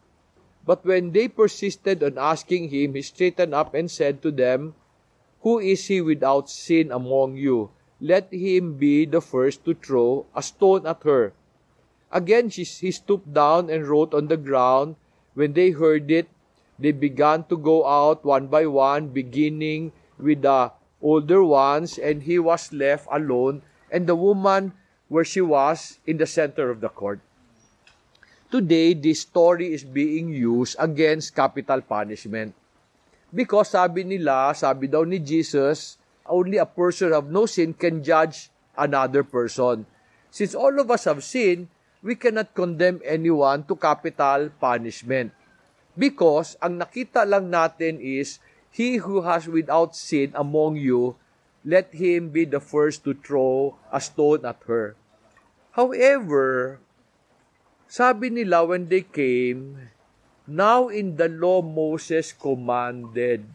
But 0.66 0.86
when 0.86 1.12
they 1.12 1.28
persisted 1.28 2.04
on 2.04 2.18
asking 2.18 2.70
him, 2.70 2.94
he 2.94 3.02
straightened 3.02 3.54
up 3.54 3.74
and 3.74 3.90
said 3.90 4.22
to 4.22 4.32
them, 4.32 4.76
Who 5.42 5.60
is 5.60 5.86
he 5.86 6.02
without 6.02 6.50
sin 6.50 6.92
among 6.92 7.38
you? 7.38 7.70
Let 8.02 8.34
him 8.34 8.78
be 8.78 9.06
the 9.06 9.22
first 9.22 9.66
to 9.66 9.74
throw 9.74 10.26
a 10.36 10.44
stone 10.44 10.86
at 10.86 11.02
her. 11.02 11.34
Again 12.12 12.50
he 12.50 12.64
stooped 12.64 13.34
down 13.34 13.70
and 13.70 13.88
wrote 13.88 14.14
on 14.14 14.28
the 14.28 14.38
ground. 14.38 14.96
When 15.34 15.54
they 15.54 15.72
heard 15.72 16.10
it, 16.10 16.30
they 16.80 16.92
began 16.92 17.44
to 17.50 17.58
go 17.58 17.86
out 17.86 18.24
one 18.24 18.48
by 18.48 18.66
one, 18.66 19.10
beginning 19.10 19.92
with 20.18 20.42
the 20.42 20.72
older 21.02 21.44
ones, 21.44 21.98
and 21.98 22.24
he 22.24 22.40
was 22.40 22.74
left 22.74 23.08
alone, 23.12 23.62
and 23.92 24.08
the 24.08 24.16
woman 24.16 24.74
where 25.10 25.26
she 25.26 25.42
was 25.42 26.00
in 26.06 26.18
the 26.18 26.26
center 26.26 26.70
of 26.70 26.82
the 26.82 26.90
court. 26.90 27.20
Today, 28.50 28.94
this 28.94 29.22
story 29.22 29.74
is 29.74 29.84
being 29.84 30.30
used 30.30 30.76
against 30.80 31.36
capital 31.36 31.82
punishment. 31.82 32.56
Because 33.34 33.76
sabi 33.76 34.08
nila, 34.08 34.56
sabi 34.56 34.88
daw 34.88 35.04
ni 35.04 35.20
Jesus, 35.20 36.00
only 36.24 36.56
a 36.56 36.66
person 36.66 37.12
of 37.12 37.28
no 37.28 37.46
sin 37.46 37.74
can 37.74 38.00
judge 38.00 38.50
another 38.78 39.24
person. 39.24 39.86
Since 40.32 40.56
all 40.56 40.80
of 40.80 40.90
us 40.92 41.04
have 41.06 41.24
sinned, 41.24 41.68
we 42.08 42.16
cannot 42.16 42.56
condemn 42.56 43.04
anyone 43.04 43.68
to 43.68 43.76
capital 43.76 44.48
punishment. 44.56 45.36
Because 46.00 46.56
ang 46.64 46.80
nakita 46.80 47.28
lang 47.28 47.52
natin 47.52 48.00
is 48.00 48.40
He 48.72 49.02
who 49.02 49.26
has 49.26 49.50
without 49.50 49.98
sin 49.98 50.32
among 50.38 50.78
you, 50.78 51.18
let 51.66 51.90
him 51.98 52.30
be 52.30 52.46
the 52.46 52.62
first 52.62 53.02
to 53.04 53.18
throw 53.18 53.74
a 53.90 53.98
stone 53.98 54.46
at 54.46 54.62
her. 54.70 54.94
However, 55.74 56.78
sabi 57.90 58.30
nila 58.30 58.70
when 58.70 58.86
they 58.86 59.02
came, 59.02 59.90
now 60.46 60.94
in 60.94 61.18
the 61.18 61.26
law 61.26 61.66
Moses 61.66 62.38
commanded. 62.38 63.50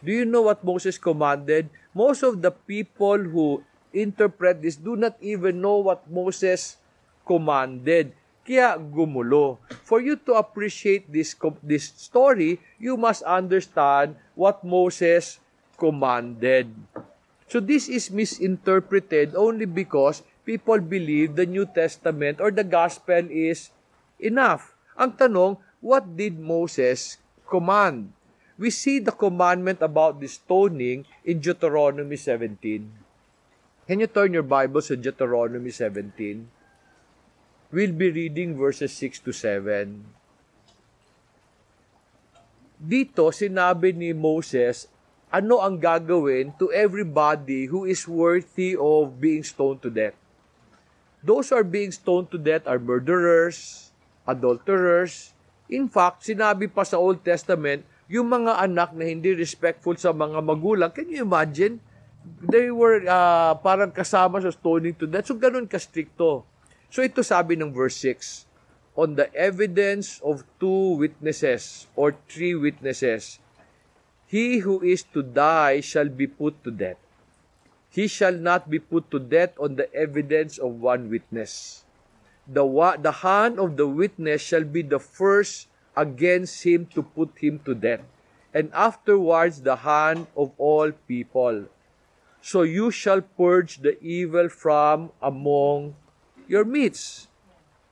Do 0.00 0.08
you 0.08 0.24
know 0.24 0.48
what 0.48 0.64
Moses 0.64 0.96
commanded? 0.96 1.68
Most 1.92 2.24
of 2.24 2.40
the 2.40 2.50
people 2.50 3.20
who 3.20 3.60
interpret 3.92 4.64
this 4.64 4.80
do 4.80 4.96
not 4.96 5.20
even 5.20 5.60
know 5.60 5.84
what 5.84 6.08
Moses 6.08 6.80
commanded. 7.26 8.12
Kaya 8.44 8.76
gumulo. 8.76 9.56
For 9.88 10.04
you 10.04 10.20
to 10.28 10.36
appreciate 10.36 11.08
this, 11.08 11.32
this 11.64 11.88
story, 11.96 12.60
you 12.76 13.00
must 13.00 13.24
understand 13.24 14.20
what 14.36 14.60
Moses 14.60 15.40
commanded. 15.80 16.68
So 17.48 17.60
this 17.60 17.88
is 17.88 18.12
misinterpreted 18.12 19.32
only 19.32 19.64
because 19.64 20.22
people 20.44 20.80
believe 20.80 21.36
the 21.36 21.48
New 21.48 21.64
Testament 21.64 22.40
or 22.40 22.52
the 22.52 22.64
Gospel 22.64 23.24
is 23.32 23.72
enough. 24.20 24.76
Ang 25.00 25.16
tanong, 25.16 25.56
what 25.80 26.04
did 26.16 26.36
Moses 26.36 27.16
command? 27.48 28.12
We 28.60 28.70
see 28.70 29.02
the 29.02 29.12
commandment 29.12 29.82
about 29.82 30.20
the 30.20 30.28
stoning 30.30 31.08
in 31.24 31.40
Deuteronomy 31.40 32.14
17. 32.14 32.60
Can 33.88 34.00
you 34.00 34.06
turn 34.06 34.32
your 34.32 34.46
Bibles 34.46 34.88
to 34.88 34.96
Deuteronomy 34.96 35.74
17? 35.74 36.46
We'll 37.74 37.90
be 37.90 38.06
reading 38.06 38.54
verses 38.54 38.94
6 39.02 39.26
to 39.26 39.34
7. 39.34 40.06
Dito, 42.78 43.34
sinabi 43.34 43.90
ni 43.90 44.14
Moses, 44.14 44.86
ano 45.26 45.58
ang 45.58 45.82
gagawin 45.82 46.54
to 46.62 46.70
everybody 46.70 47.66
who 47.66 47.82
is 47.82 48.06
worthy 48.06 48.78
of 48.78 49.18
being 49.18 49.42
stoned 49.42 49.82
to 49.82 49.90
death. 49.90 50.14
Those 51.18 51.50
who 51.50 51.58
are 51.58 51.66
being 51.66 51.90
stoned 51.90 52.30
to 52.30 52.38
death 52.38 52.62
are 52.70 52.78
murderers, 52.78 53.90
adulterers. 54.22 55.34
In 55.66 55.90
fact, 55.90 56.30
sinabi 56.30 56.70
pa 56.70 56.86
sa 56.86 57.02
Old 57.02 57.26
Testament, 57.26 57.82
yung 58.06 58.30
mga 58.30 58.54
anak 58.54 58.94
na 58.94 59.10
hindi 59.10 59.34
respectful 59.34 59.98
sa 59.98 60.14
mga 60.14 60.38
magulang, 60.46 60.94
can 60.94 61.10
you 61.10 61.26
imagine? 61.26 61.82
They 62.38 62.70
were 62.70 63.02
uh, 63.02 63.58
parang 63.58 63.90
kasama 63.90 64.38
sa 64.38 64.54
stoning 64.54 64.94
to 64.94 65.10
death. 65.10 65.26
So, 65.26 65.34
ganun 65.34 65.66
ka-stricto. 65.66 66.53
So 66.94 67.02
ito 67.02 67.26
sabi 67.26 67.58
ng 67.58 67.74
verse 67.74 67.98
6, 68.06 68.46
on 68.94 69.18
the 69.18 69.26
evidence 69.34 70.22
of 70.22 70.46
two 70.62 70.94
witnesses 70.94 71.90
or 71.98 72.14
three 72.30 72.54
witnesses, 72.54 73.42
he 74.30 74.62
who 74.62 74.78
is 74.78 75.02
to 75.10 75.26
die 75.26 75.82
shall 75.82 76.06
be 76.06 76.30
put 76.30 76.54
to 76.62 76.70
death. 76.70 77.02
He 77.90 78.06
shall 78.06 78.38
not 78.38 78.70
be 78.70 78.78
put 78.78 79.10
to 79.10 79.18
death 79.18 79.58
on 79.58 79.74
the 79.74 79.90
evidence 79.90 80.54
of 80.54 80.78
one 80.78 81.10
witness. 81.10 81.82
The, 82.46 82.62
the 83.02 83.26
hand 83.26 83.58
of 83.58 83.74
the 83.74 83.90
witness 83.90 84.38
shall 84.38 84.62
be 84.62 84.86
the 84.86 85.02
first 85.02 85.66
against 85.98 86.62
him 86.62 86.86
to 86.94 87.02
put 87.02 87.34
him 87.42 87.58
to 87.66 87.74
death, 87.74 88.06
and 88.54 88.70
afterwards 88.70 89.66
the 89.66 89.82
hand 89.82 90.30
of 90.38 90.54
all 90.62 90.94
people. 91.10 91.66
So 92.38 92.62
you 92.62 92.94
shall 92.94 93.18
purge 93.18 93.82
the 93.82 93.98
evil 93.98 94.46
from 94.46 95.10
among 95.18 95.98
your 96.50 96.64
midst. 96.66 97.28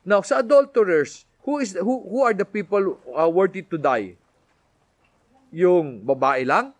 Now, 0.02 0.20
sa 0.22 0.42
adulterers, 0.42 1.24
who 1.46 1.62
is 1.62 1.74
who 1.78 2.02
who 2.06 2.22
are 2.26 2.34
the 2.34 2.46
people 2.46 2.98
uh, 3.14 3.30
worthy 3.30 3.62
to 3.66 3.78
die? 3.78 4.18
Yung 5.52 6.02
babae 6.02 6.46
lang? 6.46 6.72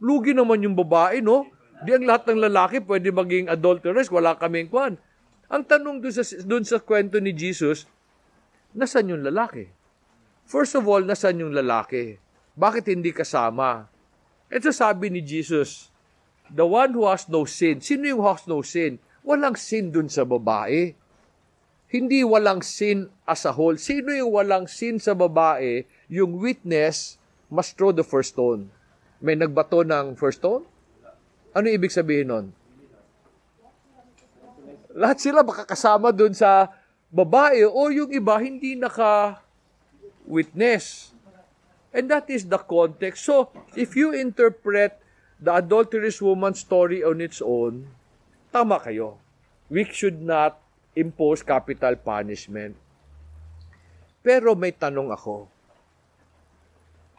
Lugi 0.00 0.32
naman 0.32 0.64
yung 0.64 0.76
babae, 0.76 1.20
no? 1.20 1.44
Di 1.84 1.92
ang 1.92 2.08
lahat 2.08 2.28
ng 2.32 2.40
lalaki 2.40 2.80
pwede 2.84 3.12
maging 3.12 3.52
adulterers, 3.52 4.08
wala 4.08 4.36
kaming 4.36 4.68
kwan. 4.68 4.96
Ang 5.52 5.62
tanong 5.64 6.00
dun 6.00 6.12
sa, 6.12 6.24
dun 6.44 6.64
sa 6.64 6.80
kwento 6.80 7.20
ni 7.20 7.36
Jesus, 7.36 7.84
nasan 8.72 9.12
yung 9.12 9.24
lalaki? 9.24 9.68
First 10.48 10.76
of 10.76 10.88
all, 10.88 11.04
nasan 11.04 11.40
yung 11.40 11.52
lalaki? 11.52 12.16
Bakit 12.56 12.92
hindi 12.92 13.12
kasama? 13.12 13.88
Ito 14.48 14.72
sabi 14.72 15.08
ni 15.08 15.20
Jesus, 15.24 15.92
the 16.48 16.64
one 16.64 16.92
who 16.92 17.06
has 17.06 17.28
no 17.30 17.44
sin. 17.44 17.80
Sino 17.80 18.08
yung 18.08 18.24
has 18.24 18.44
no 18.48 18.60
sin? 18.60 18.98
Walang 19.26 19.56
sin 19.56 19.92
dun 19.92 20.08
sa 20.08 20.24
babae. 20.24 20.96
Hindi 21.90 22.22
walang 22.22 22.62
sin 22.62 23.10
as 23.26 23.42
a 23.44 23.52
whole. 23.52 23.74
Sino 23.76 24.14
yung 24.14 24.30
walang 24.30 24.70
sin 24.70 25.02
sa 25.02 25.12
babae? 25.12 25.82
Yung 26.06 26.38
witness 26.38 27.18
must 27.50 27.74
throw 27.74 27.90
the 27.90 28.06
first 28.06 28.38
stone. 28.38 28.70
May 29.18 29.34
nagbato 29.36 29.82
ng 29.82 30.14
first 30.16 30.38
stone? 30.40 30.64
Ano 31.50 31.66
ibig 31.66 31.90
sabihin 31.90 32.30
nun? 32.30 32.54
Lahat 34.94 35.18
sila 35.18 35.42
makakasama 35.42 36.14
dun 36.14 36.30
sa 36.34 36.70
babae 37.10 37.66
o 37.66 37.90
yung 37.90 38.10
iba 38.14 38.38
hindi 38.38 38.78
naka-witness. 38.78 39.34
And 41.90 42.06
that 42.06 42.30
is 42.30 42.46
the 42.46 42.58
context. 42.62 43.26
So, 43.26 43.50
if 43.74 43.98
you 43.98 44.14
interpret 44.14 44.94
the 45.42 45.58
adulterous 45.58 46.22
woman's 46.22 46.62
story 46.62 47.02
on 47.02 47.18
its 47.18 47.42
own, 47.42 47.90
tama 48.50 48.82
kayo. 48.82 49.16
We 49.70 49.86
should 49.86 50.18
not 50.18 50.58
impose 50.98 51.46
capital 51.46 51.94
punishment. 51.98 52.74
Pero 54.20 54.52
may 54.58 54.74
tanong 54.74 55.14
ako. 55.14 55.48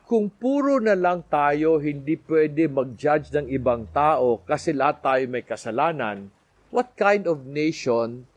Kung 0.05 0.27
puro 0.27 0.83
na 0.83 0.91
lang 0.91 1.23
tayo 1.23 1.79
hindi 1.79 2.19
pwede 2.27 2.67
mag-judge 2.67 3.31
ng 3.31 3.47
ibang 3.47 3.87
tao 3.95 4.43
kasi 4.43 4.75
lahat 4.75 4.99
tayo 4.99 5.23
may 5.31 5.39
kasalanan, 5.39 6.27
what 6.67 6.91
kind 6.99 7.23
of 7.25 7.47
nation 7.47 8.27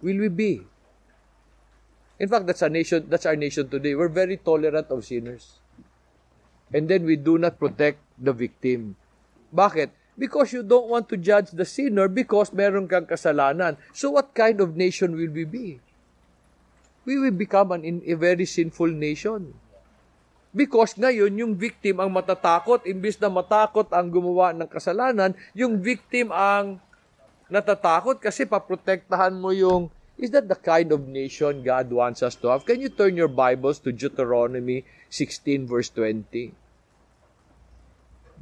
will 0.00 0.16
we 0.16 0.32
be? 0.32 0.64
In 2.16 2.30
fact, 2.30 2.48
that's 2.48 2.64
our 2.64 2.72
nation, 2.72 3.04
that's 3.10 3.26
our 3.26 3.36
nation 3.36 3.68
today. 3.68 3.92
We're 3.92 4.08
very 4.08 4.40
tolerant 4.40 4.88
of 4.88 5.04
sinners. 5.04 5.60
And 6.72 6.88
then 6.88 7.04
we 7.04 7.20
do 7.20 7.36
not 7.36 7.60
protect 7.60 8.00
the 8.16 8.32
victim. 8.32 8.96
Bakit? 9.52 9.90
Because 10.14 10.54
you 10.54 10.62
don't 10.62 10.86
want 10.86 11.10
to 11.10 11.18
judge 11.18 11.50
the 11.50 11.66
sinner 11.66 12.06
because 12.06 12.54
meron 12.54 12.86
kang 12.86 13.06
kasalanan. 13.06 13.74
So 13.90 14.14
what 14.14 14.30
kind 14.30 14.62
of 14.62 14.78
nation 14.78 15.18
will 15.18 15.34
we 15.34 15.42
be? 15.42 15.82
We 17.02 17.18
will 17.18 17.34
become 17.34 17.74
an 17.74 17.82
in, 17.82 18.00
a 18.06 18.14
very 18.14 18.46
sinful 18.46 18.88
nation. 18.94 19.52
Because 20.54 20.94
ngayon, 20.94 21.34
yung 21.34 21.52
victim 21.58 21.98
ang 21.98 22.14
matatakot, 22.14 22.86
imbis 22.86 23.18
na 23.18 23.26
matakot 23.26 23.90
ang 23.90 24.06
gumawa 24.06 24.54
ng 24.54 24.70
kasalanan, 24.70 25.34
yung 25.50 25.82
victim 25.82 26.30
ang 26.30 26.78
natatakot 27.50 28.22
kasi 28.22 28.46
paprotektahan 28.46 29.34
mo 29.34 29.50
yung 29.50 29.90
Is 30.14 30.30
that 30.30 30.46
the 30.46 30.54
kind 30.54 30.94
of 30.94 31.10
nation 31.10 31.66
God 31.66 31.90
wants 31.90 32.22
us 32.22 32.38
to 32.38 32.46
have? 32.54 32.62
Can 32.62 32.78
you 32.78 32.86
turn 32.88 33.18
your 33.18 33.26
Bibles 33.26 33.82
to 33.82 33.90
Deuteronomy 33.90 34.86
16 35.10 35.66
verse 35.66 35.90
20? 35.90 36.54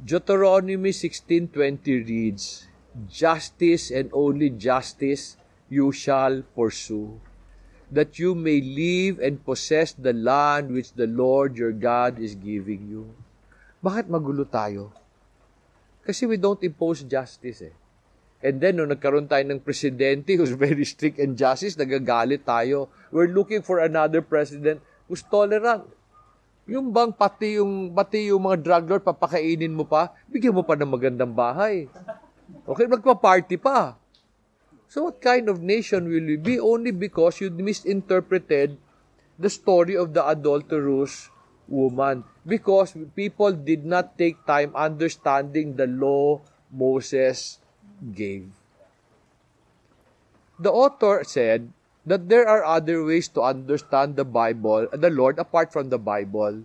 Deuteronomy 0.03 0.91
16:20 0.91 2.03
reads, 2.03 2.67
Justice 3.07 3.87
and 3.87 4.11
only 4.11 4.51
justice 4.51 5.39
you 5.71 5.95
shall 5.95 6.43
pursue, 6.59 7.23
that 7.87 8.19
you 8.19 8.35
may 8.35 8.59
live 8.59 9.23
and 9.23 9.39
possess 9.47 9.95
the 9.95 10.11
land 10.11 10.75
which 10.75 10.91
the 10.99 11.07
Lord 11.07 11.55
your 11.55 11.71
God 11.71 12.19
is 12.19 12.35
giving 12.35 12.83
you. 12.91 13.15
Bakit 13.79 14.11
magulo 14.11 14.43
tayo? 14.43 14.91
Kasi 16.03 16.27
we 16.27 16.35
don't 16.35 16.59
impose 16.67 17.07
justice 17.07 17.63
eh. 17.63 17.71
And 18.43 18.59
then, 18.59 18.83
nung 18.83 18.91
nagkaroon 18.91 19.31
tayo 19.31 19.47
ng 19.47 19.63
presidente 19.63 20.35
who's 20.37 20.51
very 20.51 20.83
strict 20.83 21.15
and 21.15 21.39
justice, 21.39 21.79
nagagalit 21.79 22.43
tayo. 22.43 22.91
We're 23.07 23.31
looking 23.31 23.63
for 23.63 23.79
another 23.79 24.19
president 24.19 24.83
who's 25.07 25.23
tolerant. 25.23 25.87
Yung 26.63 26.95
bang 26.95 27.11
pati 27.11 27.59
yung, 27.59 27.91
pati 27.91 28.31
yung 28.31 28.47
mga 28.47 28.57
drug 28.63 28.85
lord, 28.87 29.03
papakainin 29.03 29.75
mo 29.75 29.83
pa, 29.83 30.15
bigyan 30.31 30.55
mo 30.55 30.63
pa 30.63 30.79
ng 30.79 30.87
magandang 30.87 31.35
bahay. 31.35 31.91
Okay, 32.63 32.87
magpa-party 32.87 33.59
pa. 33.59 33.99
So 34.87 35.09
what 35.09 35.19
kind 35.19 35.49
of 35.49 35.59
nation 35.59 36.07
will 36.07 36.23
you 36.23 36.39
be 36.39 36.61
only 36.61 36.93
because 36.93 37.41
you 37.41 37.49
misinterpreted 37.49 38.77
the 39.41 39.49
story 39.49 39.97
of 39.97 40.13
the 40.15 40.21
adulterous 40.21 41.33
woman? 41.67 42.23
Because 42.45 42.95
people 43.17 43.51
did 43.51 43.83
not 43.83 44.15
take 44.15 44.39
time 44.45 44.71
understanding 44.77 45.75
the 45.75 45.89
law 45.89 46.39
Moses 46.69 47.59
gave. 47.99 48.47
The 50.61 50.71
author 50.71 51.25
said, 51.25 51.73
that 52.05 52.27
there 52.27 52.47
are 52.47 52.63
other 52.63 53.03
ways 53.03 53.27
to 53.29 53.41
understand 53.41 54.15
the 54.15 54.27
Bible, 54.27 54.87
the 54.91 55.09
Lord 55.09 55.39
apart 55.39 55.71
from 55.71 55.89
the 55.89 55.99
Bible. 55.99 56.63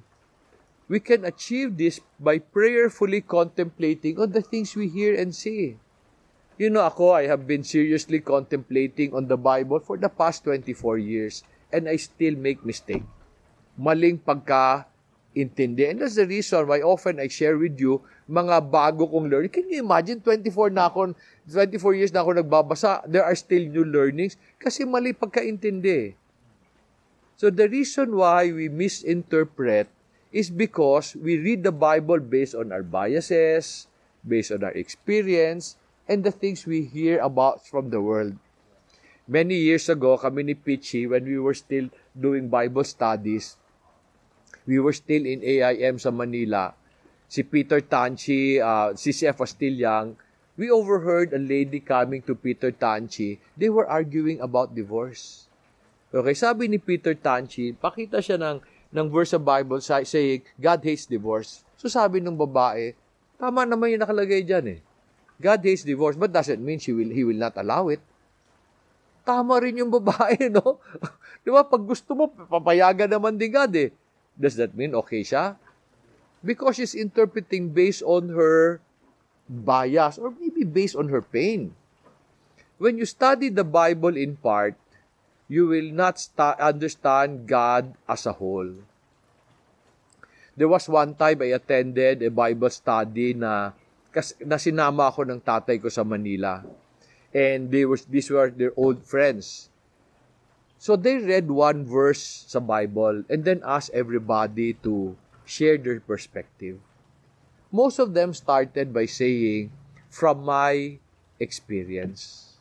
We 0.88 1.00
can 1.00 1.25
achieve 1.25 1.76
this 1.76 2.00
by 2.18 2.38
prayerfully 2.38 3.21
contemplating 3.21 4.18
on 4.18 4.33
the 4.33 4.42
things 4.42 4.75
we 4.75 4.88
hear 4.88 5.14
and 5.14 5.35
see. 5.35 5.76
You 6.59 6.71
know, 6.71 6.83
ako, 6.83 7.14
I 7.14 7.30
have 7.30 7.47
been 7.47 7.62
seriously 7.62 8.18
contemplating 8.18 9.14
on 9.14 9.28
the 9.28 9.38
Bible 9.38 9.78
for 9.78 9.95
the 9.95 10.09
past 10.09 10.42
24 10.42 10.99
years 10.99 11.45
and 11.71 11.87
I 11.87 11.95
still 11.97 12.35
make 12.35 12.66
mistake. 12.66 13.04
Maling 13.78 14.18
pagka 14.18 14.90
intindi. 15.37 15.87
And 15.87 16.02
that's 16.02 16.18
the 16.18 16.26
reason 16.26 16.66
why 16.66 16.83
often 16.83 17.21
I 17.21 17.28
share 17.28 17.54
with 17.54 17.78
you 17.78 18.02
mga 18.28 18.61
bago 18.68 19.08
kong 19.08 19.32
learning. 19.32 19.49
Can 19.49 19.66
you 19.73 19.80
imagine, 19.80 20.20
24 20.20 20.68
na 20.68 20.92
ako, 20.92 21.16
24 21.49 21.99
years 21.99 22.12
na 22.12 22.20
ako 22.20 22.37
nagbabasa, 22.37 23.00
there 23.08 23.25
are 23.25 23.35
still 23.35 23.64
new 23.64 23.88
learnings 23.88 24.37
kasi 24.61 24.85
mali 24.85 25.16
pagkaintindi. 25.16 26.12
So 27.40 27.49
the 27.49 27.66
reason 27.66 28.12
why 28.20 28.52
we 28.52 28.68
misinterpret 28.68 29.88
is 30.28 30.52
because 30.52 31.16
we 31.16 31.40
read 31.40 31.64
the 31.64 31.73
Bible 31.73 32.20
based 32.20 32.52
on 32.52 32.68
our 32.68 32.85
biases, 32.85 33.88
based 34.20 34.52
on 34.52 34.61
our 34.61 34.76
experience, 34.76 35.80
and 36.04 36.20
the 36.20 36.35
things 36.35 36.68
we 36.68 36.85
hear 36.85 37.20
about 37.25 37.64
from 37.64 37.88
the 37.88 38.00
world. 38.00 38.37
Many 39.28 39.61
years 39.61 39.88
ago, 39.92 40.16
kami 40.16 40.52
ni 40.52 40.56
Pichi, 40.56 41.04
when 41.04 41.25
we 41.25 41.37
were 41.37 41.56
still 41.56 41.92
doing 42.16 42.49
Bible 42.49 42.85
studies, 42.85 43.61
we 44.64 44.80
were 44.80 44.97
still 44.97 45.25
in 45.25 45.44
AIM 45.44 46.00
sa 46.00 46.08
Manila. 46.08 46.76
Si 47.28 47.44
Peter 47.44 47.85
Tanchi, 47.85 48.56
uh, 48.56 48.97
si 48.97 49.12
CF 49.12 49.37
was 49.44 49.52
still 49.52 49.76
young. 49.76 50.16
We 50.56 50.73
overheard 50.73 51.37
a 51.37 51.38
lady 51.38 51.78
coming 51.78 52.25
to 52.25 52.35
Peter 52.35 52.73
Tanchi. 52.73 53.37
They 53.54 53.68
were 53.68 53.85
arguing 53.85 54.40
about 54.40 54.73
divorce. 54.73 55.47
Okay, 56.08 56.32
sabi 56.32 56.73
ni 56.73 56.80
Peter 56.80 57.12
Tanchi, 57.12 57.76
pakita 57.76 58.25
siya 58.25 58.40
ng, 58.40 58.64
ng 58.97 59.06
verse 59.12 59.37
sa 59.37 59.40
Bible 59.40 59.85
saying, 59.85 60.40
God 60.56 60.80
hates 60.80 61.04
divorce. 61.04 61.61
So 61.76 61.92
sabi 61.92 62.25
ng 62.25 62.32
babae, 62.32 62.97
tama 63.37 63.68
naman 63.68 63.92
yung 63.92 64.02
nakalagay 64.08 64.40
dyan 64.40 64.80
eh. 64.80 64.80
God 65.37 65.61
hates 65.62 65.85
divorce, 65.85 66.16
but 66.16 66.32
doesn't 66.32 66.58
mean 66.58 66.80
she 66.80 66.97
will, 66.97 67.12
he 67.12 67.28
will 67.28 67.37
not 67.37 67.54
allow 67.61 67.92
it. 67.92 68.00
Tama 69.28 69.61
rin 69.61 69.85
yung 69.85 69.92
babae, 69.92 70.49
no? 70.56 70.80
Di 71.44 71.52
ba? 71.52 71.61
Pag 71.61 71.85
gusto 71.85 72.16
mo, 72.16 72.32
papayagan 72.32 73.12
naman 73.12 73.37
din 73.37 73.52
God 73.52 73.76
eh. 73.76 73.92
Does 74.32 74.56
that 74.56 74.73
mean 74.73 74.97
okay 74.97 75.20
siya? 75.20 75.61
Because 76.45 76.76
she's 76.76 76.95
interpreting 76.95 77.71
based 77.75 78.02
on 78.02 78.30
her 78.30 78.80
bias 79.49 80.18
or 80.18 80.30
maybe 80.37 80.62
based 80.62 80.95
on 80.95 81.09
her 81.09 81.23
pain. 81.23 81.75
When 82.78 82.99
you 83.00 83.07
study 83.09 83.49
the 83.49 83.66
Bible 83.66 84.14
in 84.14 84.37
part, 84.38 84.78
you 85.49 85.66
will 85.66 85.90
not 85.90 86.21
sta- 86.21 86.61
understand 86.61 87.49
God 87.49 87.97
as 88.07 88.28
a 88.28 88.37
whole. 88.37 88.71
There 90.54 90.68
was 90.68 90.87
one 90.87 91.16
time 91.16 91.42
I 91.42 91.57
attended 91.57 92.23
a 92.23 92.30
Bible 92.30 92.71
study 92.71 93.35
na, 93.35 93.73
kas, 94.12 94.37
na 94.45 94.61
sinama 94.61 95.11
ako 95.11 95.26
ng 95.26 95.40
tatay 95.42 95.80
ko 95.80 95.88
sa 95.88 96.04
Manila. 96.04 96.62
And 97.35 97.71
they 97.73 97.87
was, 97.88 98.04
these 98.04 98.30
were 98.30 98.50
their 98.50 98.75
old 98.76 99.02
friends. 99.02 99.71
So 100.78 100.95
they 100.95 101.18
read 101.18 101.50
one 101.50 101.83
verse 101.83 102.47
sa 102.47 102.62
Bible 102.62 103.26
and 103.26 103.42
then 103.42 103.62
asked 103.66 103.90
everybody 103.90 104.78
to 104.87 105.18
share 105.49 105.81
their 105.81 105.99
perspective. 106.05 106.76
Most 107.73 107.97
of 107.97 108.12
them 108.12 108.37
started 108.37 108.93
by 108.93 109.09
saying, 109.09 109.73
from 110.12 110.45
my 110.45 111.00
experience. 111.40 112.57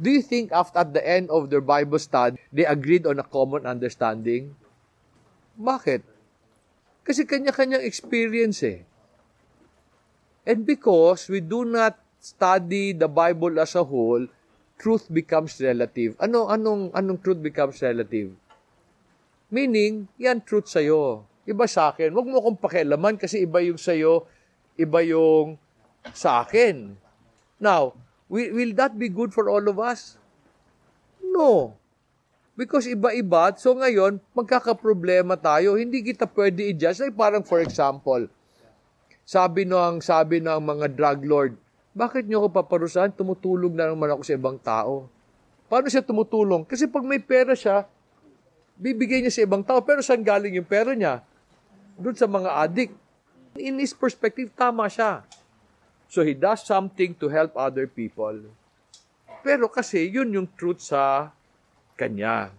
Do 0.00 0.08
you 0.08 0.20
think 0.20 0.52
after 0.52 0.80
at 0.80 0.92
the 0.92 1.00
end 1.00 1.28
of 1.28 1.48
their 1.48 1.64
Bible 1.64 2.00
study, 2.00 2.40
they 2.52 2.64
agreed 2.64 3.04
on 3.04 3.20
a 3.20 3.24
common 3.24 3.64
understanding? 3.64 4.56
Bakit? 5.56 6.04
Kasi 7.04 7.24
kanya-kanyang 7.24 7.84
experience 7.84 8.60
eh. 8.60 8.84
And 10.44 10.68
because 10.68 11.32
we 11.32 11.40
do 11.40 11.64
not 11.64 11.96
study 12.20 12.92
the 12.92 13.08
Bible 13.08 13.56
as 13.56 13.72
a 13.72 13.84
whole, 13.84 14.28
truth 14.76 15.08
becomes 15.08 15.56
relative. 15.64 16.14
Ano 16.20 16.52
anong 16.52 16.92
anong 16.92 17.24
truth 17.24 17.40
becomes 17.40 17.80
relative? 17.80 18.36
Meaning, 19.48 20.12
yan 20.20 20.44
truth 20.44 20.68
sa 20.68 20.84
iyo. 20.84 21.24
Iba 21.46 21.64
sa 21.70 21.94
akin. 21.94 22.10
Huwag 22.10 22.26
mo 22.26 22.42
akong 22.42 22.58
pakialaman 22.58 23.14
kasi 23.14 23.46
iba 23.46 23.62
yung 23.62 23.78
sa 23.78 23.94
iyo, 23.94 24.26
iba 24.74 24.98
yung 25.06 25.54
sa 26.10 26.42
akin. 26.42 26.98
Now, 27.62 27.94
will, 28.28 28.74
that 28.76 28.98
be 28.98 29.06
good 29.06 29.30
for 29.30 29.46
all 29.46 29.62
of 29.62 29.78
us? 29.78 30.18
No. 31.22 31.78
Because 32.58 32.90
iba-iba. 32.90 33.54
So 33.56 33.78
ngayon, 33.78 34.18
magkakaproblema 34.34 35.38
tayo. 35.38 35.78
Hindi 35.78 36.02
kita 36.02 36.26
pwede 36.34 36.66
i-judge. 36.72 37.06
Like 37.06 37.16
parang 37.16 37.44
for 37.46 37.62
example, 37.62 38.26
sabi 39.26 39.66
ng 39.68 40.00
sabi 40.02 40.40
ng 40.42 40.60
mga 40.60 40.86
drug 40.96 41.20
lord, 41.26 41.52
bakit 41.96 42.28
niyo 42.28 42.44
ako 42.44 42.48
paparusahan? 42.60 43.12
Tumutulong 43.12 43.72
na 43.72 43.88
naman 43.88 44.12
ako 44.12 44.22
sa 44.24 44.36
ibang 44.36 44.60
tao. 44.60 45.08
Paano 45.66 45.88
siya 45.88 46.04
tumutulong? 46.04 46.62
Kasi 46.68 46.84
pag 46.86 47.04
may 47.04 47.18
pera 47.20 47.56
siya, 47.56 47.88
bibigay 48.76 49.24
niya 49.24 49.32
sa 49.32 49.42
ibang 49.44 49.64
tao. 49.64 49.80
Pero 49.80 50.04
saan 50.04 50.20
galing 50.20 50.56
yung 50.60 50.68
pera 50.68 50.92
niya? 50.92 51.24
Doon 51.96 52.16
sa 52.16 52.28
mga 52.28 52.50
addict. 52.52 52.94
In 53.56 53.80
his 53.80 53.96
perspective, 53.96 54.52
tama 54.52 54.86
siya. 54.92 55.24
So 56.12 56.22
he 56.22 56.36
does 56.36 56.62
something 56.62 57.16
to 57.18 57.32
help 57.32 57.56
other 57.56 57.88
people. 57.88 58.52
Pero 59.40 59.66
kasi 59.72 60.06
yun 60.06 60.34
yung 60.34 60.48
truth 60.54 60.84
sa 60.84 61.32
kanya. 61.96 62.52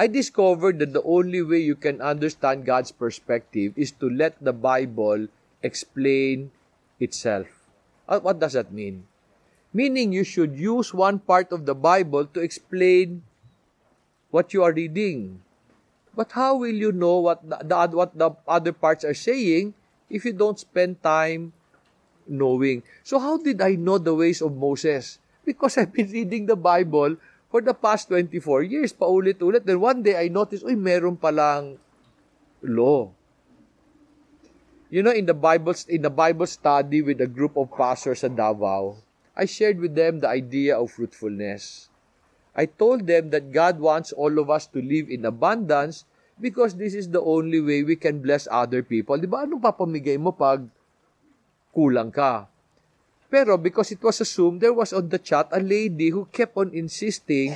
I 0.00 0.08
discovered 0.08 0.80
that 0.80 0.96
the 0.96 1.04
only 1.04 1.44
way 1.44 1.60
you 1.60 1.76
can 1.76 2.00
understand 2.00 2.64
God's 2.64 2.88
perspective 2.88 3.76
is 3.76 3.92
to 4.00 4.08
let 4.08 4.38
the 4.40 4.56
Bible 4.56 5.28
explain 5.60 6.48
itself. 6.96 7.46
Uh, 8.08 8.16
what 8.16 8.40
does 8.40 8.56
that 8.56 8.72
mean? 8.72 9.04
Meaning 9.76 10.16
you 10.16 10.24
should 10.24 10.56
use 10.56 10.96
one 10.96 11.20
part 11.20 11.52
of 11.52 11.68
the 11.68 11.76
Bible 11.76 12.24
to 12.32 12.40
explain 12.40 13.22
what 14.32 14.54
you 14.56 14.64
are 14.64 14.72
reading. 14.72 15.42
But 16.14 16.32
how 16.32 16.56
will 16.56 16.74
you 16.74 16.92
know 16.92 17.18
what 17.18 17.42
the, 17.42 17.58
the 17.62 17.96
what 17.96 18.10
the 18.16 18.34
other 18.46 18.72
parts 18.72 19.04
are 19.04 19.14
saying 19.14 19.74
if 20.10 20.24
you 20.24 20.32
don't 20.32 20.58
spend 20.58 21.02
time 21.02 21.52
knowing? 22.26 22.82
So 23.02 23.18
how 23.18 23.38
did 23.38 23.62
I 23.62 23.78
know 23.78 23.98
the 23.98 24.14
ways 24.14 24.42
of 24.42 24.56
Moses? 24.56 25.18
Because 25.44 25.76
I've 25.78 25.92
been 25.92 26.10
reading 26.10 26.46
the 26.46 26.56
Bible 26.56 27.16
for 27.50 27.60
the 27.60 27.74
past 27.74 28.08
24 28.08 28.62
years, 28.62 28.94
paulit-ulit. 28.94 29.66
Then 29.66 29.82
one 29.82 30.02
day 30.02 30.14
I 30.18 30.30
noticed, 30.30 30.64
uy, 30.64 30.78
meron 30.78 31.18
palang 31.18 31.78
law. 32.62 33.10
You 34.90 35.02
know, 35.02 35.14
in 35.14 35.26
the 35.26 35.38
Bible 35.38 35.74
in 35.86 36.02
the 36.02 36.10
Bible 36.10 36.50
study 36.50 37.02
with 37.02 37.22
a 37.22 37.30
group 37.30 37.54
of 37.54 37.70
pastors 37.70 38.26
in 38.26 38.34
Davao, 38.34 38.98
I 39.38 39.46
shared 39.46 39.78
with 39.78 39.94
them 39.94 40.18
the 40.18 40.26
idea 40.26 40.74
of 40.74 40.90
fruitfulness. 40.90 41.89
I 42.54 42.66
told 42.66 43.06
them 43.06 43.30
that 43.30 43.52
God 43.52 43.78
wants 43.78 44.12
all 44.12 44.38
of 44.38 44.50
us 44.50 44.66
to 44.74 44.82
live 44.82 45.08
in 45.08 45.24
abundance 45.24 46.04
because 46.40 46.74
this 46.74 46.94
is 46.94 47.08
the 47.08 47.22
only 47.22 47.60
way 47.60 47.82
we 47.84 47.94
can 47.94 48.18
bless 48.18 48.48
other 48.50 48.82
people. 48.82 49.20
Di 49.20 49.28
ba? 49.28 49.46
Anong 49.46 49.62
papamigay 49.62 50.18
mo 50.18 50.32
pag 50.32 50.66
kulang 51.70 52.10
ka? 52.10 52.50
Pero 53.30 53.54
because 53.54 53.94
it 53.94 54.02
was 54.02 54.18
assumed, 54.18 54.58
there 54.58 54.74
was 54.74 54.90
on 54.90 55.08
the 55.08 55.20
chat 55.20 55.46
a 55.54 55.62
lady 55.62 56.10
who 56.10 56.26
kept 56.34 56.58
on 56.58 56.74
insisting 56.74 57.54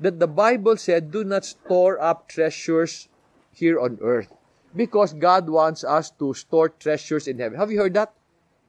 that 0.00 0.16
the 0.18 0.26
Bible 0.26 0.80
said, 0.80 1.12
do 1.12 1.22
not 1.22 1.44
store 1.44 2.00
up 2.00 2.26
treasures 2.32 3.12
here 3.52 3.76
on 3.78 4.00
earth 4.00 4.32
because 4.72 5.12
God 5.12 5.48
wants 5.52 5.84
us 5.84 6.08
to 6.16 6.32
store 6.32 6.70
treasures 6.70 7.28
in 7.28 7.38
heaven. 7.38 7.60
Have 7.60 7.70
you 7.70 7.78
heard 7.78 7.94
that? 7.94 8.16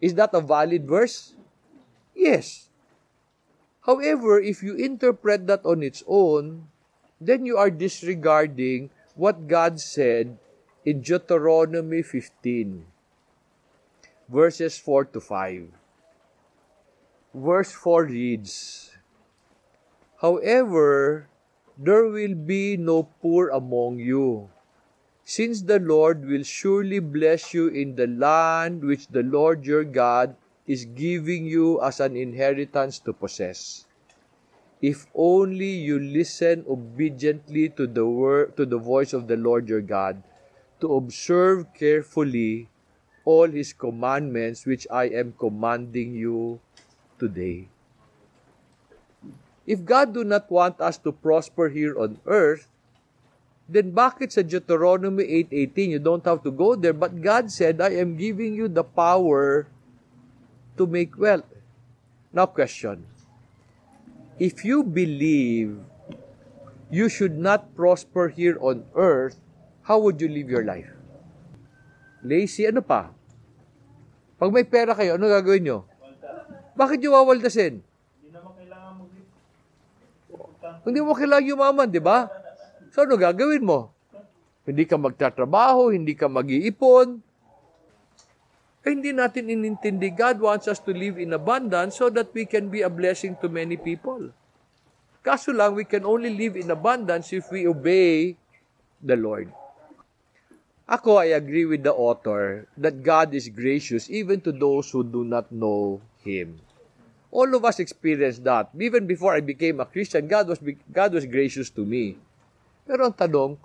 Is 0.01 0.13
that 0.15 0.35
a 0.35 0.41
valid 0.41 0.83
verse? 0.83 1.33
Yes. 2.11 2.67
However, 3.83 4.39
if 4.39 4.63
you 4.63 4.75
interpret 4.75 5.47
that 5.47 5.65
on 5.65 5.83
its 5.83 6.03
own, 6.07 6.67
then 7.19 7.45
you 7.45 7.57
are 7.57 7.69
disregarding 7.69 8.89
what 9.15 9.47
God 9.47 9.79
said 9.79 10.37
in 10.85 11.01
Deuteronomy 11.01 12.01
15, 12.01 12.85
verses 14.29 14.77
4 14.77 15.05
to 15.15 15.19
5. 15.19 15.67
Verse 17.33 17.71
4 17.71 18.05
reads, 18.05 18.91
However, 20.21 21.27
there 21.77 22.07
will 22.07 22.35
be 22.35 22.77
no 22.77 23.03
poor 23.21 23.49
among 23.49 23.99
you 23.99 24.49
since 25.23 25.63
the 25.63 25.79
Lord 25.79 26.25
will 26.27 26.43
surely 26.43 26.99
bless 26.99 27.53
you 27.53 27.67
in 27.67 27.95
the 27.95 28.07
land 28.07 28.83
which 28.83 29.07
the 29.07 29.23
Lord 29.23 29.65
your 29.65 29.83
God 29.83 30.35
is 30.67 30.85
giving 30.85 31.45
you 31.45 31.81
as 31.81 31.99
an 31.99 32.15
inheritance 32.15 32.99
to 32.99 33.11
possess. 33.11 33.85
If 34.83 35.07
only 35.15 35.79
you 35.79 35.99
listen 35.99 36.65
obediently 36.67 37.69
to 37.79 37.87
the 37.87 38.05
word 38.05 38.55
to 38.57 38.65
the 38.65 38.79
voice 38.79 39.13
of 39.13 39.27
the 39.27 39.39
Lord 39.39 39.67
your 39.67 39.83
God, 39.83 40.23
to 40.83 40.95
observe 40.95 41.71
carefully 41.71 42.67
all 43.23 43.47
his 43.47 43.71
commandments 43.71 44.67
which 44.67 44.83
I 44.91 45.07
am 45.07 45.35
commanding 45.39 46.15
you 46.15 46.59
today. 47.19 47.71
If 49.63 49.87
God 49.87 50.11
do 50.13 50.27
not 50.27 50.51
want 50.51 50.81
us 50.83 50.99
to 51.07 51.15
prosper 51.15 51.71
here 51.71 51.95
on 51.95 52.19
earth, 52.27 52.67
then 53.71 53.95
bakit 53.95 54.35
sa 54.35 54.43
Deuteronomy 54.43 55.23
8.18, 55.47 55.95
you 55.95 56.01
don't 56.03 56.27
have 56.27 56.43
to 56.43 56.51
go 56.51 56.75
there, 56.75 56.91
but 56.91 57.15
God 57.23 57.47
said, 57.47 57.79
I 57.79 57.95
am 57.95 58.19
giving 58.19 58.51
you 58.59 58.67
the 58.67 58.83
power 58.83 59.71
to 60.77 60.89
make 60.89 61.17
wealth. 61.17 61.47
Now 62.33 62.49
question, 62.49 63.05
if 64.41 64.65
you 64.65 64.81
believe 64.81 65.77
you 66.89 67.09
should 67.09 67.37
not 67.37 67.73
prosper 67.77 68.29
here 68.29 68.57
on 68.61 68.85
earth, 68.97 69.37
how 69.85 70.01
would 70.01 70.17
you 70.21 70.29
live 70.29 70.49
your 70.49 70.65
life? 70.65 70.89
Lazy, 72.25 72.65
ano 72.65 72.81
pa? 72.81 73.11
Pag 74.39 74.49
may 74.49 74.65
pera 74.65 74.95
kayo, 74.97 75.19
ano 75.19 75.29
gagawin 75.29 75.63
nyo? 75.63 75.79
Bakit 76.73 76.97
nyo 77.01 77.11
wawaldasin? 77.21 77.83
Hindi 77.83 78.29
naman 78.33 78.51
kailangan 78.57 78.93
mo 78.97 79.03
Hindi 80.83 80.99
mo 80.99 81.11
kailangan 81.13 81.45
yumaman, 81.45 81.89
di 81.91 82.01
ba? 82.01 82.27
So 82.89 83.05
ano 83.05 83.17
gagawin 83.17 83.61
mo? 83.61 83.93
Hindi 84.63 84.87
ka 84.87 84.95
magtatrabaho, 84.95 85.91
hindi 85.91 86.15
ka 86.15 86.31
mag-iipon. 86.31 87.19
Eh, 88.83 88.91
hindi 88.91 89.15
natin 89.15 89.47
inintindi. 89.47 90.11
God 90.11 90.43
wants 90.43 90.67
us 90.67 90.83
to 90.83 90.91
live 90.91 91.15
in 91.15 91.31
abundance 91.31 91.95
so 91.95 92.11
that 92.11 92.35
we 92.35 92.43
can 92.43 92.67
be 92.67 92.83
a 92.83 92.91
blessing 92.91 93.39
to 93.39 93.47
many 93.47 93.79
people. 93.79 94.35
Kaso 95.23 95.55
lang, 95.55 95.71
we 95.79 95.87
can 95.87 96.03
only 96.03 96.27
live 96.27 96.59
in 96.59 96.67
abundance 96.67 97.31
if 97.31 97.47
we 97.47 97.63
obey 97.63 98.35
the 98.99 99.15
Lord. 99.15 99.47
Ako, 100.83 101.15
I 101.23 101.31
agree 101.31 101.63
with 101.63 101.87
the 101.87 101.95
author 101.95 102.67
that 102.75 103.07
God 103.07 103.31
is 103.31 103.47
gracious 103.47 104.11
even 104.11 104.43
to 104.43 104.51
those 104.51 104.91
who 104.91 104.99
do 104.99 105.23
not 105.23 105.47
know 105.47 106.03
Him. 106.27 106.59
All 107.31 107.47
of 107.55 107.63
us 107.63 107.79
experienced 107.79 108.43
that. 108.43 108.67
Even 108.75 109.07
before 109.07 109.31
I 109.31 109.39
became 109.39 109.79
a 109.79 109.87
Christian, 109.87 110.27
God 110.27 110.51
was, 110.51 110.59
God 110.91 111.15
was 111.15 111.23
gracious 111.23 111.71
to 111.79 111.87
me. 111.87 112.19
Pero 112.83 113.07
ang 113.07 113.15
tanong, 113.15 113.55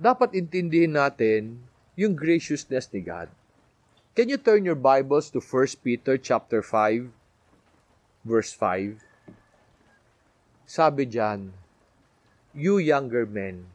dapat 0.00 0.32
intindihin 0.32 0.96
natin 0.96 1.60
yung 2.00 2.16
graciousness 2.16 2.88
ni 2.96 3.04
God. 3.04 3.28
Can 4.12 4.28
you 4.28 4.36
turn 4.36 4.68
your 4.68 4.76
Bibles 4.76 5.32
to 5.32 5.40
1 5.40 5.80
Peter 5.80 6.20
chapter 6.20 6.60
5, 6.60 7.08
verse 8.28 8.52
5? 8.52 9.00
Sabi 10.68 11.08
diyan, 11.08 11.56
You 12.52 12.76
younger 12.76 13.24
men, 13.24 13.72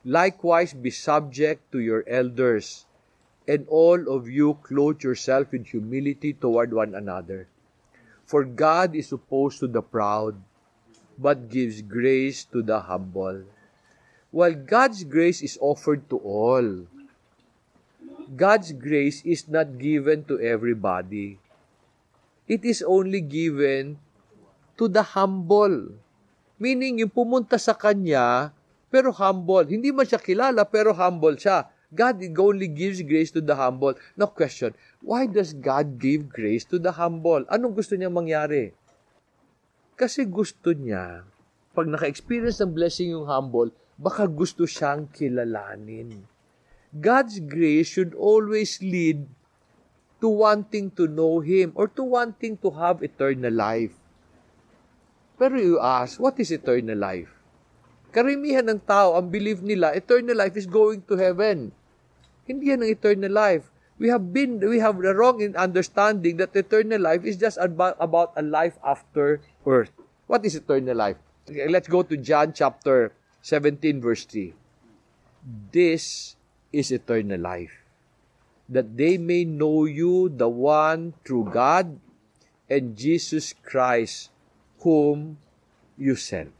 likewise 0.00 0.72
be 0.72 0.88
subject 0.88 1.60
to 1.76 1.78
your 1.78 2.08
elders, 2.08 2.88
and 3.44 3.68
all 3.68 4.00
of 4.08 4.32
you 4.32 4.56
clothe 4.64 5.04
yourself 5.04 5.52
in 5.52 5.68
humility 5.68 6.32
toward 6.32 6.72
one 6.72 6.96
another. 6.96 7.44
For 8.24 8.48
God 8.48 8.96
is 8.96 9.12
opposed 9.12 9.60
to 9.60 9.68
the 9.68 9.84
proud, 9.84 10.40
but 11.20 11.52
gives 11.52 11.84
grace 11.84 12.48
to 12.48 12.64
the 12.64 12.88
humble. 12.88 13.44
While 14.32 14.56
God's 14.56 15.04
grace 15.04 15.44
is 15.44 15.60
offered 15.60 16.08
to 16.08 16.16
all, 16.16 16.88
God's 18.30 18.70
grace 18.70 19.26
is 19.26 19.50
not 19.50 19.74
given 19.82 20.22
to 20.30 20.38
everybody. 20.38 21.42
It 22.46 22.62
is 22.62 22.78
only 22.78 23.18
given 23.18 23.98
to 24.78 24.86
the 24.86 25.02
humble. 25.02 25.98
Meaning, 26.62 27.02
yung 27.02 27.10
pumunta 27.10 27.58
sa 27.58 27.74
Kanya, 27.74 28.54
pero 28.86 29.10
humble. 29.10 29.66
Hindi 29.66 29.90
man 29.90 30.06
siya 30.06 30.22
kilala, 30.22 30.62
pero 30.62 30.94
humble 30.94 31.34
siya. 31.34 31.74
God 31.90 32.22
only 32.38 32.70
gives 32.70 33.02
grace 33.02 33.34
to 33.34 33.42
the 33.42 33.58
humble. 33.58 33.98
Now 34.14 34.30
question, 34.30 34.78
why 35.02 35.26
does 35.26 35.50
God 35.50 35.98
give 35.98 36.30
grace 36.30 36.62
to 36.70 36.78
the 36.78 36.94
humble? 36.94 37.42
Anong 37.50 37.74
gusto 37.74 37.98
niya 37.98 38.14
mangyari? 38.14 38.70
Kasi 39.98 40.22
gusto 40.22 40.70
niya, 40.70 41.26
pag 41.74 41.90
naka-experience 41.90 42.62
ng 42.62 42.78
blessing 42.78 43.10
yung 43.10 43.26
humble, 43.26 43.74
baka 43.98 44.30
gusto 44.30 44.70
siyang 44.70 45.10
kilalanin. 45.10 46.29
God's 46.90 47.38
grace 47.38 47.86
should 47.86 48.18
always 48.18 48.82
lead 48.82 49.30
to 50.18 50.28
wanting 50.28 50.90
to 50.98 51.06
know 51.06 51.38
Him 51.38 51.70
or 51.78 51.86
to 51.94 52.02
wanting 52.02 52.58
to 52.66 52.70
have 52.74 53.02
eternal 53.06 53.54
life. 53.54 53.94
Pero 55.38 55.56
you 55.56 55.78
ask, 55.78 56.18
what 56.18 56.34
is 56.42 56.50
eternal 56.50 56.98
life? 56.98 57.30
Karamihan 58.10 58.66
ng 58.66 58.82
tao, 58.82 59.14
ang 59.14 59.30
belief 59.30 59.62
nila, 59.62 59.94
eternal 59.94 60.34
life 60.34 60.58
is 60.58 60.66
going 60.66 61.00
to 61.06 61.14
heaven. 61.14 61.70
Hindi 62.50 62.74
yan 62.74 62.82
ang 62.82 62.90
eternal 62.90 63.30
life. 63.30 63.70
We 64.02 64.10
have 64.10 64.34
been, 64.34 64.58
we 64.58 64.82
have 64.82 64.98
the 64.98 65.14
wrong 65.14 65.38
in 65.38 65.54
understanding 65.54 66.42
that 66.42 66.56
eternal 66.58 66.98
life 66.98 67.22
is 67.22 67.38
just 67.38 67.56
about, 67.62 67.94
about 68.02 68.34
a 68.34 68.42
life 68.42 68.74
after 68.82 69.38
earth. 69.62 69.94
What 70.26 70.42
is 70.42 70.58
eternal 70.58 70.98
life? 70.98 71.22
Let's 71.46 71.86
go 71.86 72.02
to 72.02 72.16
John 72.18 72.50
chapter 72.50 73.14
17 73.46 74.02
verse 74.02 74.26
3. 74.26 74.52
This 75.70 76.34
is 76.72 76.90
eternal 76.90 77.40
life, 77.40 77.82
that 78.68 78.96
they 78.96 79.18
may 79.18 79.44
know 79.44 79.84
you, 79.84 80.28
the 80.28 80.48
one 80.48 81.14
true 81.24 81.48
God, 81.50 81.98
and 82.70 82.96
Jesus 82.96 83.52
Christ, 83.52 84.30
whom 84.80 85.38
you 85.98 86.14
sent. 86.14 86.54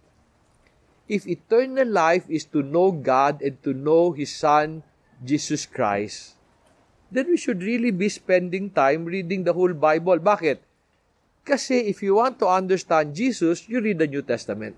If 1.11 1.27
eternal 1.27 1.87
life 1.87 2.27
is 2.29 2.45
to 2.55 2.63
know 2.63 2.93
God 2.93 3.43
and 3.43 3.59
to 3.63 3.75
know 3.75 4.13
His 4.13 4.35
Son, 4.35 4.83
Jesus 5.25 5.67
Christ, 5.67 6.35
then 7.11 7.27
we 7.27 7.37
should 7.37 7.63
really 7.63 7.91
be 7.91 8.09
spending 8.09 8.71
time 8.71 9.05
reading 9.05 9.43
the 9.43 9.53
whole 9.53 9.75
Bible. 9.75 10.19
Bakit? 10.19 10.59
Kasi 11.43 11.91
if 11.91 12.03
you 12.03 12.15
want 12.15 12.39
to 12.39 12.47
understand 12.47 13.15
Jesus, 13.15 13.67
you 13.67 13.81
read 13.81 13.99
the 13.99 14.07
New 14.07 14.23
Testament. 14.23 14.77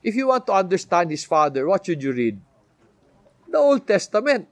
If 0.00 0.14
you 0.14 0.28
want 0.28 0.46
to 0.46 0.56
understand 0.56 1.10
His 1.10 1.24
Father, 1.24 1.68
what 1.68 1.84
should 1.84 2.02
you 2.02 2.12
read? 2.12 2.40
The 3.48 3.58
Old 3.58 3.88
Testament. 3.88 4.46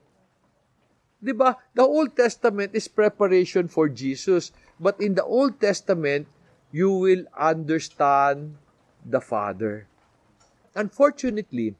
Di 1.21 1.33
ba? 1.33 1.57
The 1.73 1.85
Old 1.85 2.17
Testament 2.17 2.73
is 2.73 2.89
preparation 2.89 3.69
for 3.69 3.89
Jesus. 3.89 4.49
But 4.77 5.01
in 5.01 5.13
the 5.17 5.25
Old 5.25 5.61
Testament, 5.61 6.25
you 6.69 6.93
will 6.93 7.25
understand 7.33 8.57
the 9.05 9.21
Father. 9.21 9.87
Unfortunately, 10.77 11.73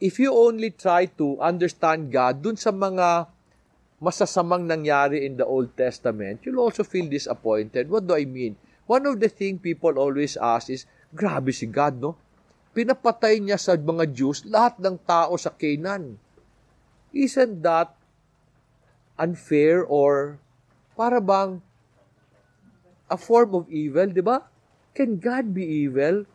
if 0.00 0.18
you 0.18 0.34
only 0.34 0.70
try 0.70 1.06
to 1.20 1.38
understand 1.38 2.10
God 2.10 2.42
dun 2.42 2.58
sa 2.58 2.74
mga 2.74 3.30
masasamang 4.02 4.66
nangyari 4.68 5.24
in 5.24 5.38
the 5.38 5.46
Old 5.46 5.72
Testament, 5.78 6.42
you'll 6.42 6.60
also 6.60 6.84
feel 6.84 7.06
disappointed. 7.06 7.88
What 7.88 8.06
do 8.06 8.18
I 8.18 8.26
mean? 8.26 8.58
One 8.86 9.06
of 9.06 9.18
the 9.18 9.30
things 9.30 9.62
people 9.62 9.98
always 9.98 10.36
ask 10.36 10.70
is, 10.70 10.86
Grabe 11.14 11.54
si 11.54 11.66
God, 11.66 12.02
no? 12.02 12.18
Pinapatay 12.76 13.40
niya 13.40 13.56
sa 13.56 13.72
mga 13.72 14.04
Jews 14.12 14.44
lahat 14.44 14.76
ng 14.76 15.00
tao 15.08 15.32
sa 15.40 15.48
Canaan. 15.48 16.20
Isn't 17.16 17.64
that 17.64 17.96
unfair 19.16 19.80
or 19.80 20.36
para 20.92 21.24
bang 21.24 21.64
a 23.08 23.16
form 23.16 23.56
of 23.56 23.64
evil, 23.72 24.12
di 24.12 24.20
ba? 24.20 24.44
Can 24.92 25.16
God 25.16 25.56
be 25.56 25.64
evil? 25.64 26.28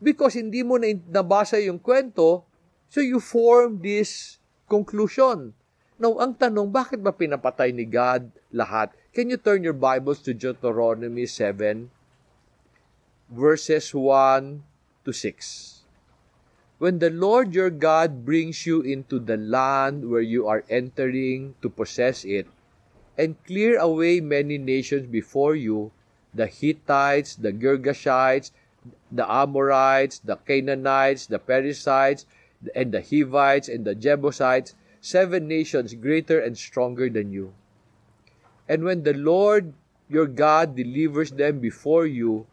Because 0.00 0.40
hindi 0.40 0.64
mo 0.64 0.80
na 0.80 0.96
nabasa 1.12 1.60
yung 1.60 1.76
kwento, 1.76 2.48
so 2.88 3.04
you 3.04 3.20
form 3.20 3.84
this 3.84 4.40
conclusion. 4.64 5.52
Now, 6.00 6.16
ang 6.20 6.40
tanong, 6.40 6.72
bakit 6.72 7.04
ba 7.04 7.12
pinapatay 7.12 7.76
ni 7.76 7.84
God 7.84 8.32
lahat? 8.48 8.96
Can 9.12 9.28
you 9.28 9.36
turn 9.36 9.60
your 9.60 9.76
Bibles 9.76 10.24
to 10.24 10.32
Deuteronomy 10.32 11.28
7? 11.28 11.92
verses 13.30 13.90
1 13.90 14.62
to 15.06 15.12
6. 15.14 15.86
When 16.78 16.98
the 16.98 17.08
Lord 17.08 17.54
your 17.54 17.70
God 17.70 18.26
brings 18.26 18.66
you 18.66 18.82
into 18.82 19.18
the 19.18 19.38
land 19.38 20.10
where 20.10 20.20
you 20.20 20.46
are 20.46 20.66
entering 20.68 21.54
to 21.62 21.70
possess 21.70 22.26
it, 22.26 22.46
and 23.16 23.40
clear 23.48 23.78
away 23.78 24.20
many 24.20 24.58
nations 24.58 25.06
before 25.06 25.56
you, 25.56 25.90
the 26.34 26.46
Hittites, 26.46 27.34
the 27.36 27.52
Girgashites, 27.52 28.50
the 29.10 29.24
Amorites, 29.24 30.18
the 30.20 30.36
Canaanites, 30.36 31.24
the 31.24 31.38
Perizzites, 31.38 32.26
and 32.74 32.92
the 32.92 33.00
Hivites, 33.00 33.68
and 33.68 33.86
the 33.86 33.94
Jebusites, 33.94 34.74
seven 35.00 35.48
nations 35.48 35.94
greater 35.94 36.38
and 36.38 36.58
stronger 36.58 37.08
than 37.08 37.32
you. 37.32 37.54
And 38.68 38.84
when 38.84 39.02
the 39.02 39.14
Lord 39.14 39.72
your 40.10 40.26
God 40.26 40.76
delivers 40.76 41.32
them 41.32 41.58
before 41.58 42.04
you, 42.06 42.46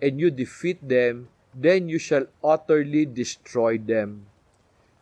and 0.00 0.18
you 0.18 0.30
defeat 0.30 0.78
them, 0.80 1.28
then 1.58 1.88
you 1.88 1.98
shall 1.98 2.26
utterly 2.42 3.04
destroy 3.04 3.78
them. 3.78 4.26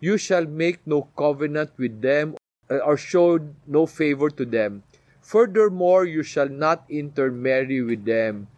You 0.01 0.17
shall 0.17 0.47
make 0.47 0.81
no 0.87 1.09
covenant 1.17 1.77
with 1.77 2.01
them 2.01 2.37
uh, 2.71 2.79
or 2.81 2.97
show 2.97 3.39
no 3.67 3.85
favor 3.85 4.31
to 4.31 4.45
them. 4.45 4.83
Furthermore, 5.21 6.05
you 6.05 6.23
shall 6.23 6.49
not 6.49 6.85
intermarry 6.89 7.83
with 7.83 8.05
them, 8.05 8.49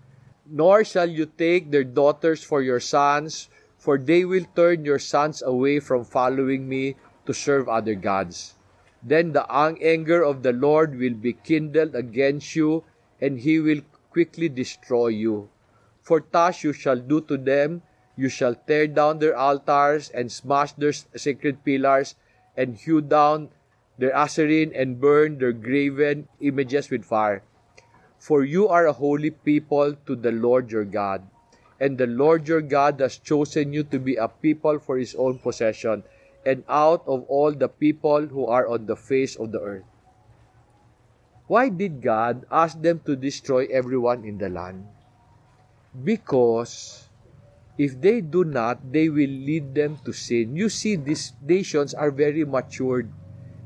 nor 0.47 0.85
shall 0.85 1.09
you 1.09 1.27
take 1.27 1.71
their 1.71 1.83
daughters 1.83 2.45
for 2.45 2.63
your 2.63 2.79
sons, 2.79 3.49
for 3.79 3.99
they 3.99 4.25
will 4.25 4.45
turn 4.55 4.85
your 4.85 4.99
sons 4.99 5.43
away 5.43 5.81
from 5.81 6.05
following 6.05 6.69
me 6.69 6.95
to 7.27 7.33
serve 7.35 7.69
other 7.69 7.95
gods. 7.95 8.55
Then 9.03 9.33
the 9.33 9.47
anger 9.51 10.23
of 10.23 10.43
the 10.43 10.53
Lord 10.53 10.99
will 10.99 11.15
be 11.15 11.33
kindled 11.33 11.95
against 11.95 12.55
you, 12.55 12.85
and 13.21 13.41
he 13.41 13.59
will 13.59 13.83
quickly 14.11 14.49
destroy 14.49 15.09
you. 15.09 15.49
For 16.03 16.25
thus 16.31 16.65
you 16.65 16.73
shall 16.73 16.99
do 16.99 17.21
to 17.23 17.37
them, 17.37 17.83
you 18.19 18.29
shall 18.29 18.59
tear 18.67 18.91
down 18.91 19.23
their 19.23 19.39
altars 19.39 20.11
and 20.11 20.27
smash 20.27 20.73
their 20.75 20.93
sacred 20.93 21.63
pillars, 21.63 22.17
and 22.59 22.75
hew 22.75 23.01
down 23.01 23.49
their 23.97 24.11
Asherim 24.11 24.75
and 24.75 25.01
burn 25.01 25.39
their 25.39 25.55
graven 25.55 26.27
images 26.41 26.91
with 26.91 27.07
fire. 27.07 27.43
For 28.19 28.43
you 28.43 28.67
are 28.67 28.91
a 28.91 28.99
holy 28.99 29.31
people 29.31 29.95
to 30.07 30.17
the 30.17 30.33
Lord 30.33 30.73
your 30.75 30.85
God, 30.85 31.23
and 31.79 31.97
the 31.97 32.11
Lord 32.11 32.49
your 32.49 32.61
God 32.61 32.99
has 32.99 33.23
chosen 33.23 33.73
you 33.73 33.85
to 33.85 34.03
be 34.03 34.17
a 34.17 34.27
people 34.27 34.81
for 34.81 34.99
his 34.99 35.15
own 35.15 35.39
possession, 35.39 36.03
and 36.45 36.65
out 36.69 37.07
of 37.07 37.23
all 37.31 37.53
the 37.55 37.71
people 37.71 38.27
who 38.27 38.47
are 38.47 38.67
on 38.67 38.87
the 38.91 38.97
face 38.99 39.37
of 39.37 39.53
the 39.53 39.63
earth. 39.63 39.87
Why 41.47 41.71
did 41.71 42.03
God 42.03 42.45
ask 42.51 42.83
them 42.83 42.99
to 43.07 43.15
destroy 43.15 43.71
everyone 43.71 44.25
in 44.25 44.39
the 44.39 44.51
land? 44.51 44.99
because 46.05 47.08
If 47.79 47.95
they 48.03 48.19
do 48.19 48.43
not, 48.43 48.83
they 48.91 49.07
will 49.07 49.31
lead 49.31 49.79
them 49.79 50.03
to 50.03 50.11
sin. 50.11 50.59
You 50.59 50.67
see, 50.67 50.99
these 50.99 51.39
nations 51.39 51.95
are 51.95 52.11
very 52.11 52.43
matured. 52.43 53.07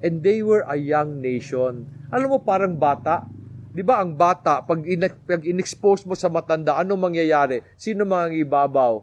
And 0.05 0.21
they 0.21 0.45
were 0.45 0.69
a 0.69 0.77
young 0.77 1.25
nation. 1.25 1.89
Alam 2.13 2.37
mo, 2.37 2.39
parang 2.45 2.77
bata. 2.77 3.25
Di 3.73 3.81
ba 3.81 4.05
ang 4.05 4.13
bata, 4.13 4.61
pag, 4.61 4.85
in, 4.85 5.09
pag 5.25 5.49
in-expose 5.49 6.05
mo 6.05 6.13
sa 6.13 6.29
matanda, 6.29 6.77
ano 6.77 6.93
mangyayari? 6.93 7.65
Sino 7.81 8.05
mga 8.05 8.37
ibabaw? 8.45 9.01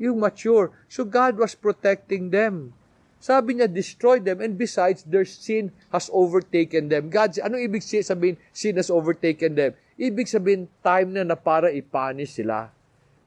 Yung 0.00 0.16
mature. 0.16 0.72
So 0.88 1.04
God 1.04 1.36
was 1.36 1.52
protecting 1.52 2.32
them. 2.32 2.72
Sabi 3.20 3.60
niya, 3.60 3.68
destroy 3.68 4.16
them. 4.16 4.40
And 4.40 4.56
besides, 4.56 5.04
their 5.04 5.28
sin 5.28 5.76
has 5.92 6.08
overtaken 6.08 6.88
them. 6.88 7.12
God, 7.12 7.36
ano 7.44 7.60
ibig 7.60 7.84
sabihin, 7.84 8.40
sin 8.56 8.80
has 8.80 8.88
overtaken 8.88 9.52
them? 9.52 9.76
Ibig 10.00 10.32
sabihin, 10.32 10.72
time 10.80 11.12
na 11.12 11.28
na 11.28 11.36
para 11.36 11.68
ipanish 11.68 12.40
sila. 12.40 12.72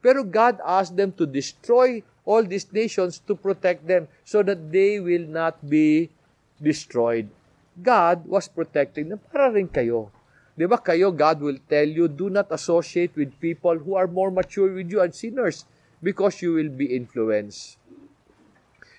Pero 0.04 0.28
God 0.28 0.60
asked 0.68 1.00
them 1.00 1.16
to 1.16 1.24
destroy 1.24 2.04
all 2.28 2.44
these 2.44 2.68
nations 2.76 3.24
to 3.24 3.40
protect 3.40 3.88
them 3.88 4.12
so 4.28 4.44
that 4.44 4.72
they 4.72 5.00
will 5.00 5.24
not 5.24 5.64
be 5.64 6.12
destroyed. 6.60 7.32
God 7.80 8.28
was 8.28 8.52
protecting 8.52 9.10
them 9.10 9.24
para 9.32 9.48
rin 9.50 9.72
kayo. 9.72 10.12
Di 10.54 10.68
ba 10.70 10.78
kayo, 10.78 11.10
God 11.10 11.42
will 11.42 11.58
tell 11.66 11.88
you, 11.88 12.12
do 12.12 12.30
not 12.30 12.52
associate 12.52 13.16
with 13.16 13.34
people 13.42 13.80
who 13.80 13.96
are 13.96 14.06
more 14.06 14.30
mature 14.30 14.70
with 14.70 14.92
you 14.92 15.02
and 15.02 15.16
sinners 15.16 15.66
because 16.04 16.44
you 16.44 16.54
will 16.54 16.70
be 16.70 16.94
influenced. 16.94 17.82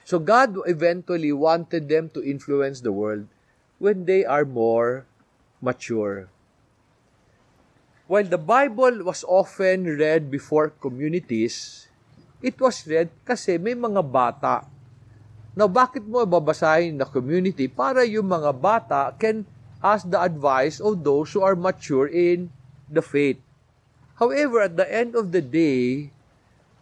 So 0.02 0.18
God 0.18 0.56
eventually 0.66 1.30
wanted 1.30 1.88
them 1.88 2.10
to 2.16 2.24
influence 2.24 2.80
the 2.80 2.92
world 2.92 3.28
when 3.78 4.04
they 4.04 4.24
are 4.24 4.44
more 4.44 5.06
mature. 5.62 6.28
While 8.04 8.28
the 8.28 8.36
Bible 8.36 9.00
was 9.00 9.24
often 9.24 9.88
read 9.88 10.28
before 10.28 10.76
communities, 10.76 11.88
it 12.44 12.60
was 12.60 12.84
read 12.84 13.08
kasi 13.24 13.56
may 13.56 13.72
mga 13.72 14.04
bata. 14.04 14.68
Now, 15.56 15.72
bakit 15.72 16.04
mo 16.04 16.20
babasahin 16.28 17.00
na 17.00 17.08
community? 17.08 17.64
Para 17.64 18.04
yung 18.04 18.28
mga 18.28 18.52
bata 18.60 19.08
can 19.16 19.48
ask 19.80 20.04
the 20.04 20.20
advice 20.20 20.84
of 20.84 21.00
those 21.00 21.32
who 21.32 21.40
are 21.40 21.56
mature 21.56 22.04
in 22.04 22.52
the 22.92 23.00
faith. 23.00 23.40
However, 24.20 24.68
at 24.68 24.76
the 24.76 24.84
end 24.84 25.16
of 25.16 25.32
the 25.32 25.40
day, 25.40 26.12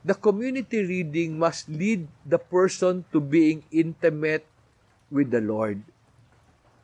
the 0.02 0.18
community 0.18 0.82
reading 0.82 1.38
must 1.38 1.70
lead 1.70 2.10
the 2.26 2.42
person 2.42 3.06
to 3.14 3.22
being 3.22 3.62
intimate 3.70 4.42
with 5.06 5.30
the 5.30 5.38
Lord. 5.38 5.86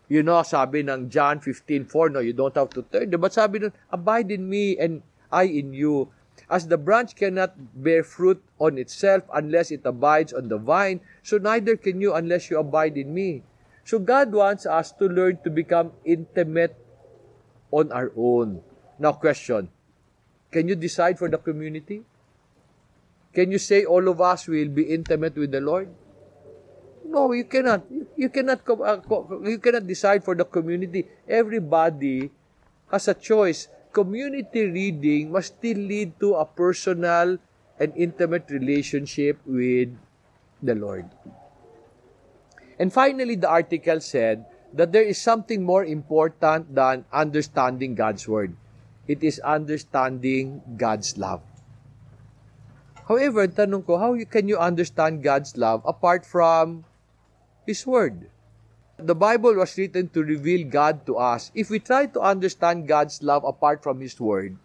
You 0.08 0.24
know, 0.24 0.40
sabi 0.40 0.80
ng 0.88 1.12
John 1.12 1.40
15:4, 1.40 2.08
no, 2.12 2.20
you 2.24 2.32
don't 2.32 2.56
have 2.56 2.72
to 2.72 2.82
turn. 2.88 3.12
But 3.12 3.36
sabi 3.36 3.60
nun, 3.60 3.76
abide 3.92 4.32
in 4.32 4.48
me 4.48 4.80
and 4.80 5.04
I 5.28 5.44
in 5.44 5.76
you. 5.76 6.08
As 6.48 6.64
the 6.64 6.80
branch 6.80 7.12
cannot 7.12 7.52
bear 7.76 8.00
fruit 8.00 8.40
on 8.56 8.80
itself 8.80 9.28
unless 9.36 9.68
it 9.68 9.84
abides 9.84 10.32
on 10.32 10.48
the 10.48 10.56
vine, 10.56 11.04
so 11.20 11.36
neither 11.36 11.76
can 11.76 12.00
you 12.00 12.16
unless 12.16 12.48
you 12.48 12.56
abide 12.56 12.96
in 12.96 13.12
me. 13.12 13.44
So 13.84 14.00
God 14.00 14.32
wants 14.32 14.64
us 14.64 14.92
to 14.96 15.08
learn 15.08 15.44
to 15.44 15.50
become 15.52 15.92
intimate 16.08 16.72
on 17.68 17.92
our 17.92 18.12
own. 18.16 18.64
Now 18.96 19.12
question, 19.12 19.68
can 20.48 20.68
you 20.68 20.76
decide 20.76 21.20
for 21.20 21.28
the 21.28 21.36
community? 21.36 22.04
Can 23.36 23.52
you 23.52 23.60
say 23.60 23.84
all 23.84 24.08
of 24.08 24.20
us 24.20 24.48
will 24.48 24.72
be 24.72 24.88
intimate 24.88 25.36
with 25.36 25.52
the 25.52 25.60
Lord? 25.60 25.92
No, 27.08 27.32
you 27.32 27.48
cannot. 27.48 27.88
You 28.20 28.28
cannot 28.28 28.60
uh, 28.68 29.00
you 29.48 29.56
cannot 29.56 29.88
decide 29.88 30.20
for 30.20 30.36
the 30.36 30.44
community. 30.44 31.08
Everybody 31.24 32.28
has 32.92 33.08
a 33.08 33.16
choice. 33.16 33.72
Community 33.96 34.68
reading 34.68 35.32
must 35.32 35.56
still 35.56 35.80
lead 35.80 36.12
to 36.20 36.36
a 36.36 36.44
personal 36.44 37.40
and 37.80 37.96
intimate 37.96 38.52
relationship 38.52 39.40
with 39.48 39.88
the 40.60 40.76
Lord. 40.76 41.08
And 42.78 42.92
finally, 42.92 43.40
the 43.40 43.48
article 43.48 44.04
said 44.04 44.44
that 44.76 44.92
there 44.92 45.02
is 45.02 45.16
something 45.16 45.64
more 45.64 45.88
important 45.88 46.74
than 46.76 47.08
understanding 47.08 47.96
God's 47.96 48.28
Word. 48.28 48.52
It 49.08 49.24
is 49.24 49.40
understanding 49.40 50.60
God's 50.76 51.16
love. 51.16 51.40
However, 53.08 53.48
tanong 53.48 53.88
ko, 53.88 53.96
how 53.96 54.12
can 54.28 54.44
you 54.44 54.60
understand 54.60 55.24
God's 55.24 55.56
love 55.56 55.80
apart 55.88 56.28
from 56.28 56.84
His 57.68 57.85
Word. 57.85 58.33
The 58.96 59.12
Bible 59.14 59.52
was 59.61 59.76
written 59.76 60.09
to 60.16 60.24
reveal 60.24 60.64
God 60.64 61.04
to 61.04 61.20
us. 61.20 61.52
If 61.52 61.68
we 61.68 61.78
try 61.78 62.09
to 62.09 62.20
understand 62.24 62.88
God's 62.88 63.20
love 63.20 63.44
apart 63.44 63.85
from 63.85 64.00
His 64.00 64.16
Word, 64.16 64.57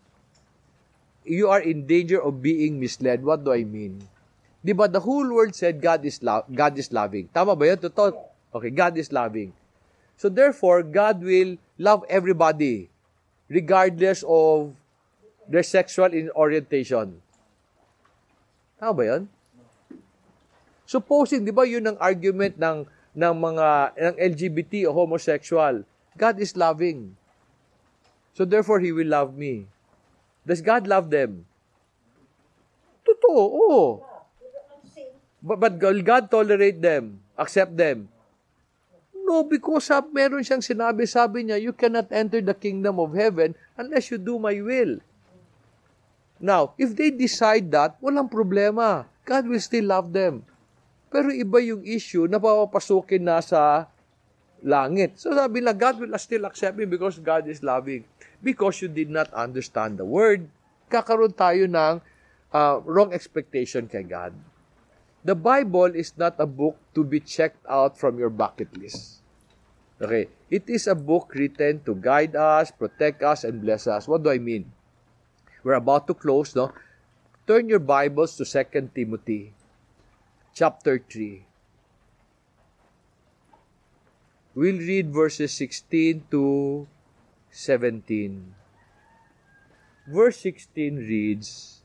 you 1.28 1.52
are 1.52 1.60
in 1.60 1.84
danger 1.84 2.24
of 2.24 2.40
being 2.40 2.80
misled. 2.80 3.28
What 3.28 3.44
do 3.44 3.52
I 3.52 3.68
mean? 3.68 4.08
Di 4.64 4.72
ba, 4.72 4.88
the 4.88 5.04
whole 5.04 5.28
world 5.28 5.52
said 5.52 5.84
God 5.84 6.08
is, 6.08 6.24
lo- 6.24 6.48
God 6.48 6.80
is 6.80 6.96
loving. 6.96 7.28
Tama 7.36 7.60
ba 7.60 7.76
yun? 7.76 7.78
Totoo? 7.84 8.16
Okay, 8.56 8.72
God 8.72 8.96
is 8.96 9.12
loving. 9.12 9.52
So 10.16 10.32
therefore, 10.32 10.88
God 10.88 11.20
will 11.20 11.60
love 11.76 12.08
everybody 12.08 12.88
regardless 13.52 14.24
of 14.24 14.72
their 15.52 15.68
sexual 15.68 16.08
orientation. 16.40 17.20
Tama 18.80 18.96
ba 18.96 19.04
yun? 19.04 19.24
Supposing, 20.88 21.44
di 21.44 21.52
ba 21.52 21.68
yun 21.68 21.84
ang 21.84 22.00
argument 22.00 22.56
ng, 22.56 22.88
ng 23.14 23.34
mga 23.34 23.68
ng 23.94 24.16
LGBT 24.18 24.90
o 24.90 24.94
homosexual? 24.94 25.86
God 26.18 26.36
is 26.42 26.54
loving. 26.58 27.14
So 28.34 28.46
therefore, 28.46 28.82
He 28.82 28.94
will 28.94 29.10
love 29.10 29.38
me. 29.38 29.70
Does 30.44 30.62
God 30.62 30.90
love 30.90 31.10
them? 31.14 31.46
Totoo, 33.06 33.46
oo. 33.48 33.82
But, 35.44 35.60
but 35.60 35.74
God 35.80 36.32
tolerate 36.32 36.80
them? 36.80 37.20
Accept 37.36 37.76
them? 37.76 38.08
No, 39.24 39.44
because 39.48 39.88
uh, 39.92 40.04
meron 40.12 40.44
siyang 40.44 40.64
sinabi, 40.64 41.08
sabi 41.08 41.48
niya, 41.48 41.60
you 41.60 41.72
cannot 41.72 42.12
enter 42.12 42.44
the 42.44 42.56
kingdom 42.56 43.00
of 43.00 43.16
heaven 43.16 43.56
unless 43.80 44.12
you 44.12 44.20
do 44.20 44.36
my 44.36 44.60
will. 44.60 45.00
Now, 46.44 46.76
if 46.76 46.92
they 46.92 47.08
decide 47.08 47.72
that, 47.72 47.96
walang 48.04 48.28
problema. 48.28 49.08
God 49.24 49.48
will 49.48 49.64
still 49.64 49.88
love 49.88 50.12
them. 50.12 50.44
Pero 51.14 51.30
iba 51.30 51.62
yung 51.62 51.86
issue 51.86 52.26
na 52.26 52.42
papapasukin 52.42 53.22
na 53.22 53.38
sa 53.38 53.86
langit. 54.66 55.14
So 55.22 55.30
sabi 55.30 55.62
na, 55.62 55.70
God 55.70 56.02
will 56.02 56.18
still 56.18 56.50
accept 56.50 56.74
me 56.74 56.90
because 56.90 57.22
God 57.22 57.46
is 57.46 57.62
loving. 57.62 58.02
Because 58.42 58.82
you 58.82 58.90
did 58.90 59.14
not 59.14 59.30
understand 59.30 60.02
the 60.02 60.10
word, 60.10 60.50
kakaroon 60.90 61.38
tayo 61.38 61.70
ng 61.70 62.02
uh, 62.50 62.76
wrong 62.82 63.14
expectation 63.14 63.86
kay 63.86 64.02
God. 64.02 64.34
The 65.22 65.38
Bible 65.38 65.94
is 65.94 66.18
not 66.18 66.36
a 66.42 66.50
book 66.50 66.76
to 66.98 67.06
be 67.06 67.22
checked 67.22 67.62
out 67.70 67.96
from 67.96 68.18
your 68.18 68.34
bucket 68.34 68.74
list. 68.76 69.22
Okay, 70.02 70.28
it 70.52 70.68
is 70.68 70.90
a 70.90 70.98
book 70.98 71.32
written 71.32 71.80
to 71.88 71.96
guide 71.96 72.36
us, 72.36 72.74
protect 72.74 73.24
us, 73.24 73.46
and 73.48 73.64
bless 73.64 73.88
us. 73.88 74.04
What 74.10 74.26
do 74.26 74.34
I 74.34 74.42
mean? 74.42 74.68
We're 75.64 75.80
about 75.80 76.12
to 76.12 76.18
close, 76.18 76.58
no? 76.58 76.76
Turn 77.48 77.72
your 77.72 77.80
Bibles 77.80 78.36
to 78.36 78.44
2 78.44 78.92
Timothy 78.92 79.56
chapter 80.54 81.02
3. 81.02 81.46
We'll 84.54 84.78
read 84.78 85.10
verses 85.10 85.52
16 85.54 86.30
to 86.30 86.86
17. 87.50 88.54
Verse 90.06 90.38
16 90.38 90.98
reads, 90.98 91.82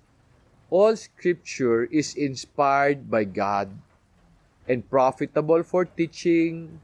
All 0.68 0.96
scripture 0.96 1.84
is 1.84 2.12
inspired 2.14 3.10
by 3.10 3.24
God 3.24 3.72
and 4.68 4.84
profitable 4.84 5.62
for 5.62 5.86
teaching, 5.86 6.80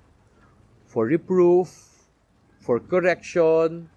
for 0.86 1.04
reproof, 1.04 2.08
for 2.60 2.80
correction, 2.80 3.90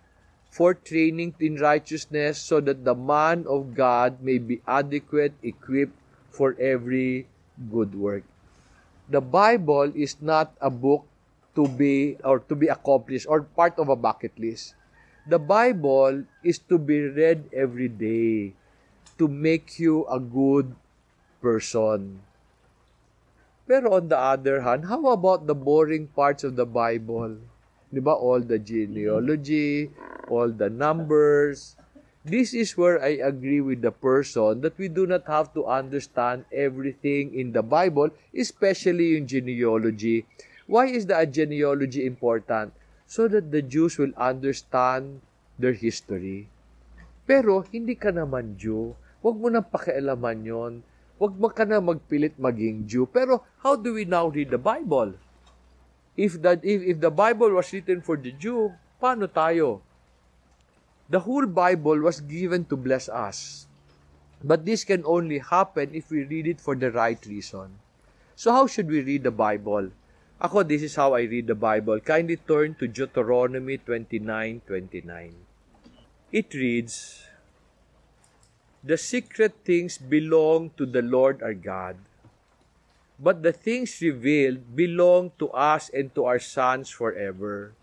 for 0.52 0.73
training 0.73 1.36
in 1.39 1.56
righteousness, 1.56 2.38
so 2.38 2.60
that 2.60 2.84
the 2.84 2.95
man 2.95 3.45
of 3.47 3.76
God 3.76 4.19
may 4.19 4.39
be 4.39 4.60
adequate, 4.67 5.32
equipped 5.41 5.95
for 6.30 6.52
every 6.60 7.28
good 7.58 7.98
work. 7.98 8.24
The 9.10 9.22
Bible 9.22 9.91
is 9.96 10.22
not 10.22 10.54
a 10.62 10.70
book 10.70 11.06
to 11.56 11.67
be 11.67 12.17
or 12.24 12.39
to 12.46 12.54
be 12.54 12.67
accomplished 12.70 13.26
or 13.26 13.41
part 13.41 13.80
of 13.82 13.89
a 13.89 13.98
bucket 13.98 14.38
list. 14.38 14.76
The 15.26 15.39
Bible 15.39 16.24
is 16.43 16.60
to 16.72 16.78
be 16.78 17.02
read 17.10 17.50
every 17.52 17.89
day 17.89 18.54
to 19.17 19.28
make 19.28 19.80
you 19.82 20.06
a 20.06 20.20
good 20.20 20.76
person. 21.41 22.22
Pero 23.67 24.00
on 24.00 24.08
the 24.08 24.15
other 24.15 24.62
hand, 24.62 24.88
how 24.88 25.04
about 25.12 25.43
the 25.50 25.58
boring 25.58 26.08
parts 26.08 26.46
of 26.48 26.56
the 26.56 26.65
Bible? 26.65 27.36
Di 27.91 28.00
ba? 28.00 28.15
All 28.15 28.39
the 28.39 28.60
genealogy, 28.60 29.91
all 30.32 30.48
the 30.48 30.72
numbers, 30.72 31.76
This 32.27 32.51
is 32.51 32.75
where 32.75 32.99
I 32.99 33.23
agree 33.23 33.63
with 33.63 33.79
the 33.79 33.95
person 33.95 34.59
that 34.59 34.75
we 34.75 34.91
do 34.91 35.07
not 35.07 35.23
have 35.31 35.55
to 35.55 35.63
understand 35.63 36.43
everything 36.51 37.31
in 37.31 37.55
the 37.55 37.63
Bible, 37.63 38.11
especially 38.35 39.15
in 39.15 39.31
genealogy. 39.31 40.27
Why 40.67 40.91
is 40.91 41.07
the 41.07 41.23
genealogy 41.23 42.03
important? 42.03 42.75
So 43.07 43.31
that 43.31 43.55
the 43.55 43.63
Jews 43.63 43.95
will 43.95 44.11
understand 44.19 45.23
their 45.55 45.71
history. 45.71 46.51
Pero 47.23 47.63
hindi 47.63 47.95
ka 47.95 48.11
naman 48.11 48.59
Jew. 48.59 48.91
Huwag 49.23 49.39
mo 49.39 49.47
nang 49.47 49.63
pakialaman 49.63 50.43
yon. 50.43 50.73
Huwag 51.15 51.31
mo 51.39 51.47
ka 51.47 51.63
na 51.63 51.79
magpilit 51.79 52.35
maging 52.35 52.83
Jew. 52.91 53.07
Pero 53.07 53.39
how 53.63 53.79
do 53.79 53.95
we 53.95 54.03
now 54.03 54.27
read 54.27 54.51
the 54.51 54.59
Bible? 54.59 55.15
If 56.19 56.43
the, 56.43 56.59
if, 56.59 56.83
if 56.91 56.97
the 56.99 57.07
Bible 57.07 57.55
was 57.55 57.71
written 57.71 58.03
for 58.03 58.19
the 58.19 58.35
Jew, 58.35 58.75
paano 58.99 59.31
tayo? 59.31 59.87
The 61.10 61.24
whole 61.24 61.48
Bible 61.48 62.00
was 62.04 62.20
given 62.20 62.65
to 62.65 62.76
bless 62.76 63.08
us. 63.08 63.67
But 64.43 64.65
this 64.65 64.84
can 64.84 65.08
only 65.08 65.39
happen 65.39 65.96
if 65.96 66.12
we 66.12 66.28
read 66.28 66.48
it 66.48 66.60
for 66.60 66.76
the 66.76 66.91
right 66.91 67.20
reason. 67.26 67.80
So 68.36 68.52
how 68.52 68.67
should 68.67 68.91
we 68.91 69.02
read 69.02 69.24
the 69.24 69.32
Bible? 69.32 69.89
Ako, 70.38 70.62
this 70.62 70.84
is 70.84 71.00
how 71.00 71.15
I 71.15 71.26
read 71.26 71.48
the 71.48 71.56
Bible. 71.56 71.98
Kindly 72.04 72.38
turn 72.38 72.76
to 72.78 72.86
Deuteronomy 72.86 73.80
29:29. 73.80 75.34
It 76.30 76.54
reads, 76.54 77.24
The 78.84 79.00
secret 79.00 79.63
things 79.63 79.98
belong 79.98 80.76
to 80.78 80.86
the 80.86 81.02
Lord 81.02 81.41
our 81.41 81.56
God, 81.56 81.98
but 83.17 83.41
the 83.41 83.56
things 83.56 83.98
revealed 84.04 84.76
belong 84.76 85.32
to 85.39 85.50
us 85.56 85.89
and 85.89 86.13
to 86.13 86.28
our 86.30 86.38
sons 86.38 86.91
forever, 86.91 87.74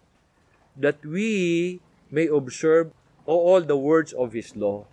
that 0.76 1.02
we 1.02 1.80
may 2.12 2.30
observe 2.30 2.94
all 3.32 3.64
the 3.64 3.76
words 3.76 4.12
of 4.12 4.36
His 4.36 4.52
law. 4.52 4.84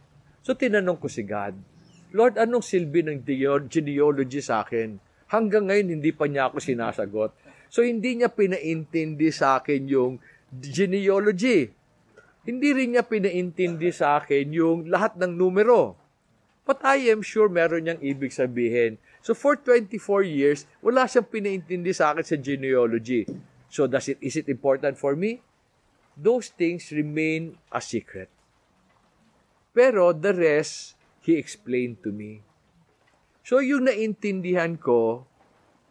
So 0.41 0.56
tinanong 0.56 1.04
ko 1.04 1.08
si 1.12 1.22
God, 1.28 1.60
Lord, 2.12 2.36
anong 2.36 2.60
silbi 2.60 3.08
ng 3.08 3.24
genealogy 3.72 4.44
sa 4.44 4.67
akin? 4.67 5.00
Hanggang 5.32 5.72
ngayon, 5.72 5.96
hindi 5.96 6.12
pa 6.12 6.28
niya 6.28 6.52
ako 6.52 6.60
sinasagot. 6.60 7.32
So, 7.72 7.88
hindi 7.88 8.20
niya 8.20 8.28
pinaintindi 8.28 9.32
sa 9.32 9.63
akin 9.63 9.88
yung 9.88 10.20
genealogy. 10.60 11.72
Hindi 12.44 12.70
rin 12.76 13.00
niya 13.00 13.08
pinaintindi 13.08 13.96
sa 13.96 14.20
akin 14.20 14.52
yung 14.52 14.91
lahat 14.91 15.15
ng 15.15 15.39
numero. 15.39 15.96
But 16.67 16.84
I 16.84 17.08
am 17.08 17.24
sure 17.24 17.48
meron 17.48 17.88
niyang 17.88 18.04
ibig 18.04 18.36
sabihin. 18.36 19.00
So, 19.24 19.32
for 19.32 19.56
24 19.56 20.28
years, 20.28 20.67
wala 20.84 21.08
siyang 21.08 21.32
pinaintindi 21.32 21.96
sa 21.96 22.12
akin 22.12 22.28
sa 22.28 22.36
genealogy. 22.36 23.24
So, 23.72 23.88
does 23.88 24.12
it, 24.12 24.20
is 24.20 24.36
it 24.36 24.52
important 24.52 25.00
for 25.00 25.15
me? 25.15 25.39
Those 26.17 26.52
things 26.52 26.91
remain 26.91 27.58
a 27.71 27.80
secret. 27.80 28.30
Pero 29.71 30.12
the 30.12 30.36
rest, 30.36 31.00
He 31.21 31.38
explained 31.38 32.02
to 32.02 32.10
me. 32.10 32.41
So, 33.45 33.62
yung 33.62 33.86
naintindihan 33.86 34.78
ko, 34.82 35.26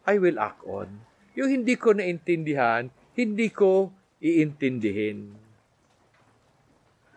I 0.03 0.19
will 0.19 0.37
act 0.39 0.63
on. 0.67 1.03
Yung 1.39 1.47
hindi 1.47 1.79
ko 1.79 1.95
naintindihan, 1.95 2.91
hindi 3.15 3.47
ko 3.47 3.95
iintindihin. 4.19 5.35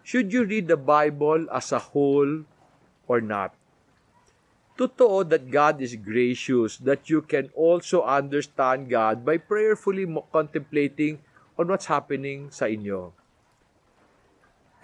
Should 0.04 0.30
you 0.30 0.44
read 0.44 0.68
the 0.68 0.78
Bible 0.78 1.48
as 1.50 1.72
a 1.72 1.80
whole 1.80 2.44
or 3.08 3.18
not? 3.24 3.56
Totoo 4.74 5.22
that 5.30 5.54
God 5.54 5.80
is 5.80 5.94
gracious, 5.96 6.76
that 6.82 7.08
you 7.08 7.22
can 7.22 7.48
also 7.54 8.02
understand 8.02 8.90
God 8.90 9.24
by 9.24 9.38
prayerfully 9.38 10.04
contemplating 10.34 11.22
on 11.58 11.68
what's 11.68 11.86
happening 11.86 12.50
sa 12.50 12.66
inyo. 12.66 13.12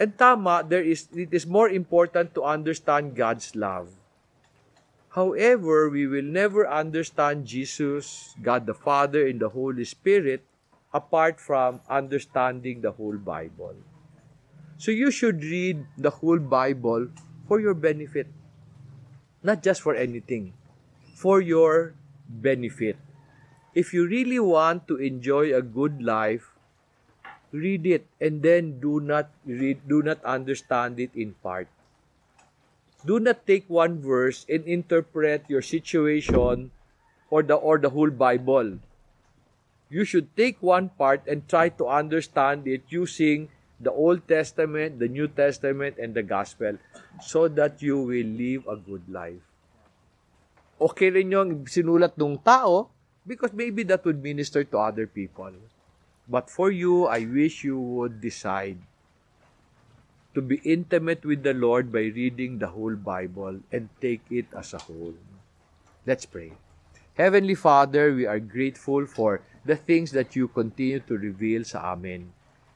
And 0.00 0.16
tama, 0.16 0.64
there 0.64 0.82
is, 0.82 1.12
it 1.12 1.28
is 1.34 1.44
more 1.44 1.68
important 1.68 2.32
to 2.34 2.42
understand 2.42 3.12
God's 3.14 3.52
love. 3.52 3.92
However, 5.12 5.90
we 5.90 6.06
will 6.06 6.24
never 6.24 6.64
understand 6.64 7.44
Jesus, 7.44 8.32
God 8.40 8.64
the 8.64 8.72
Father, 8.72 9.26
and 9.26 9.42
the 9.42 9.50
Holy 9.50 9.84
Spirit 9.84 10.46
apart 10.94 11.38
from 11.38 11.82
understanding 11.90 12.80
the 12.80 12.92
whole 12.92 13.18
Bible. 13.18 13.74
So 14.78 14.90
you 14.90 15.10
should 15.10 15.42
read 15.44 15.84
the 15.98 16.10
whole 16.10 16.38
Bible 16.38 17.08
for 17.46 17.60
your 17.60 17.74
benefit. 17.74 18.26
Not 19.42 19.62
just 19.62 19.82
for 19.82 19.94
anything. 19.94 20.54
For 21.14 21.40
your 21.40 21.94
benefit. 22.26 22.96
If 23.74 23.92
you 23.92 24.06
really 24.06 24.40
want 24.40 24.88
to 24.88 24.96
enjoy 24.96 25.54
a 25.54 25.60
good 25.60 26.02
life, 26.02 26.49
read 27.52 27.86
it 27.86 28.06
and 28.20 28.42
then 28.42 28.78
do 28.80 29.00
not 29.00 29.30
read 29.46 29.80
do 29.88 30.02
not 30.02 30.22
understand 30.24 30.98
it 30.98 31.10
in 31.14 31.34
part 31.42 31.66
do 33.04 33.16
not 33.16 33.46
take 33.46 33.64
one 33.68 34.00
verse 34.00 34.44
and 34.48 34.64
interpret 34.68 35.48
your 35.48 35.62
situation 35.64 36.70
or 37.30 37.42
the 37.42 37.54
or 37.54 37.78
the 37.78 37.90
whole 37.90 38.10
Bible. 38.10 38.76
You 39.88 40.04
should 40.04 40.36
take 40.36 40.62
one 40.62 40.90
part 40.94 41.26
and 41.26 41.46
try 41.48 41.70
to 41.80 41.88
understand 41.88 42.68
it 42.68 42.86
using 42.90 43.48
the 43.80 43.90
Old 43.90 44.28
Testament, 44.28 45.00
the 45.00 45.08
New 45.08 45.26
Testament, 45.26 45.96
and 45.98 46.14
the 46.14 46.22
Gospel 46.22 46.76
so 47.24 47.48
that 47.48 47.80
you 47.80 47.98
will 47.98 48.30
live 48.36 48.68
a 48.68 48.76
good 48.76 49.02
life. 49.08 49.40
Okay 50.80 51.10
rin 51.10 51.32
yung 51.32 51.50
sinulat 51.66 52.14
ng 52.20 52.38
tao 52.44 52.92
because 53.24 53.52
maybe 53.56 53.82
that 53.88 54.04
would 54.04 54.20
minister 54.20 54.62
to 54.62 54.76
other 54.78 55.08
people. 55.08 55.52
But 56.30 56.48
for 56.48 56.70
you, 56.70 57.10
I 57.10 57.26
wish 57.26 57.64
you 57.66 57.74
would 57.74 58.20
decide 58.22 58.78
to 60.32 60.40
be 60.40 60.62
intimate 60.62 61.26
with 61.26 61.42
the 61.42 61.54
Lord 61.54 61.90
by 61.90 62.06
reading 62.14 62.58
the 62.58 62.68
whole 62.70 62.94
Bible 62.94 63.58
and 63.72 63.90
take 64.00 64.22
it 64.30 64.46
as 64.54 64.72
a 64.72 64.78
whole. 64.78 65.18
Let's 66.06 66.24
pray. 66.24 66.52
Heavenly 67.18 67.56
Father, 67.56 68.14
we 68.14 68.26
are 68.26 68.38
grateful 68.38 69.06
for 69.06 69.42
the 69.66 69.74
things 69.74 70.12
that 70.12 70.36
you 70.36 70.46
continue 70.46 71.00
to 71.10 71.18
reveal 71.18 71.66
sa 71.66 71.98
amin. 71.98 72.30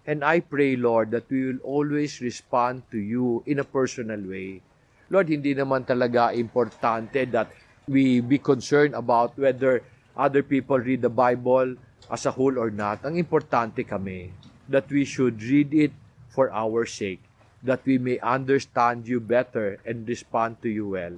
And 0.04 0.26
I 0.26 0.40
pray, 0.40 0.74
Lord, 0.74 1.12
that 1.12 1.30
we 1.30 1.46
will 1.46 1.62
always 1.62 2.20
respond 2.20 2.82
to 2.90 2.98
you 2.98 3.46
in 3.46 3.62
a 3.62 3.64
personal 3.64 4.20
way. 4.20 4.60
Lord, 5.08 5.30
hindi 5.30 5.54
naman 5.54 5.86
talaga 5.86 6.34
importante 6.34 7.22
that 7.30 7.54
we 7.86 8.18
be 8.18 8.36
concerned 8.36 8.98
about 8.98 9.38
whether 9.38 9.80
other 10.18 10.42
people 10.42 10.82
read 10.82 11.06
the 11.06 11.12
Bible 11.12 11.78
as 12.10 12.26
a 12.26 12.32
whole 12.32 12.58
or 12.58 12.70
not. 12.70 13.04
Ang 13.04 13.16
importante 13.16 13.86
kami 13.86 14.32
that 14.68 14.88
we 14.88 15.04
should 15.04 15.40
read 15.42 15.72
it 15.72 15.92
for 16.28 16.50
our 16.50 16.84
sake 16.84 17.22
that 17.64 17.80
we 17.88 17.96
may 17.96 18.20
understand 18.20 19.08
you 19.08 19.18
better 19.18 19.80
and 19.88 20.06
respond 20.06 20.60
to 20.60 20.68
you 20.68 20.86
well. 20.88 21.16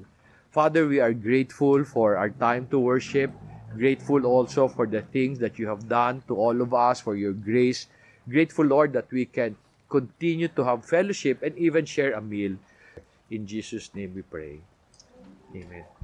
Father, 0.55 0.87
we 0.87 1.03
are 1.03 1.13
grateful 1.13 1.85
for 1.85 2.17
our 2.17 2.31
time 2.31 2.71
to 2.71 2.79
worship, 2.79 3.35
grateful 3.75 4.25
also 4.25 4.69
for 4.69 4.87
the 4.87 5.03
things 5.03 5.43
that 5.43 5.59
you 5.59 5.67
have 5.67 5.91
done 5.91 6.23
to 6.29 6.39
all 6.39 6.63
of 6.63 6.73
us, 6.73 7.03
for 7.03 7.17
your 7.17 7.35
grace. 7.35 7.89
Grateful, 8.31 8.65
Lord, 8.65 8.95
that 8.95 9.11
we 9.11 9.27
can 9.27 9.59
continue 9.91 10.49
to 10.49 10.65
have 10.65 10.87
fellowship 10.87 11.43
and 11.43 11.59
even 11.59 11.85
share 11.85 12.15
a 12.15 12.23
meal. 12.23 12.57
In 13.29 13.47
Jesus' 13.47 13.93
name 13.95 14.15
we 14.15 14.23
pray. 14.23 14.63
Amen. 15.55 15.96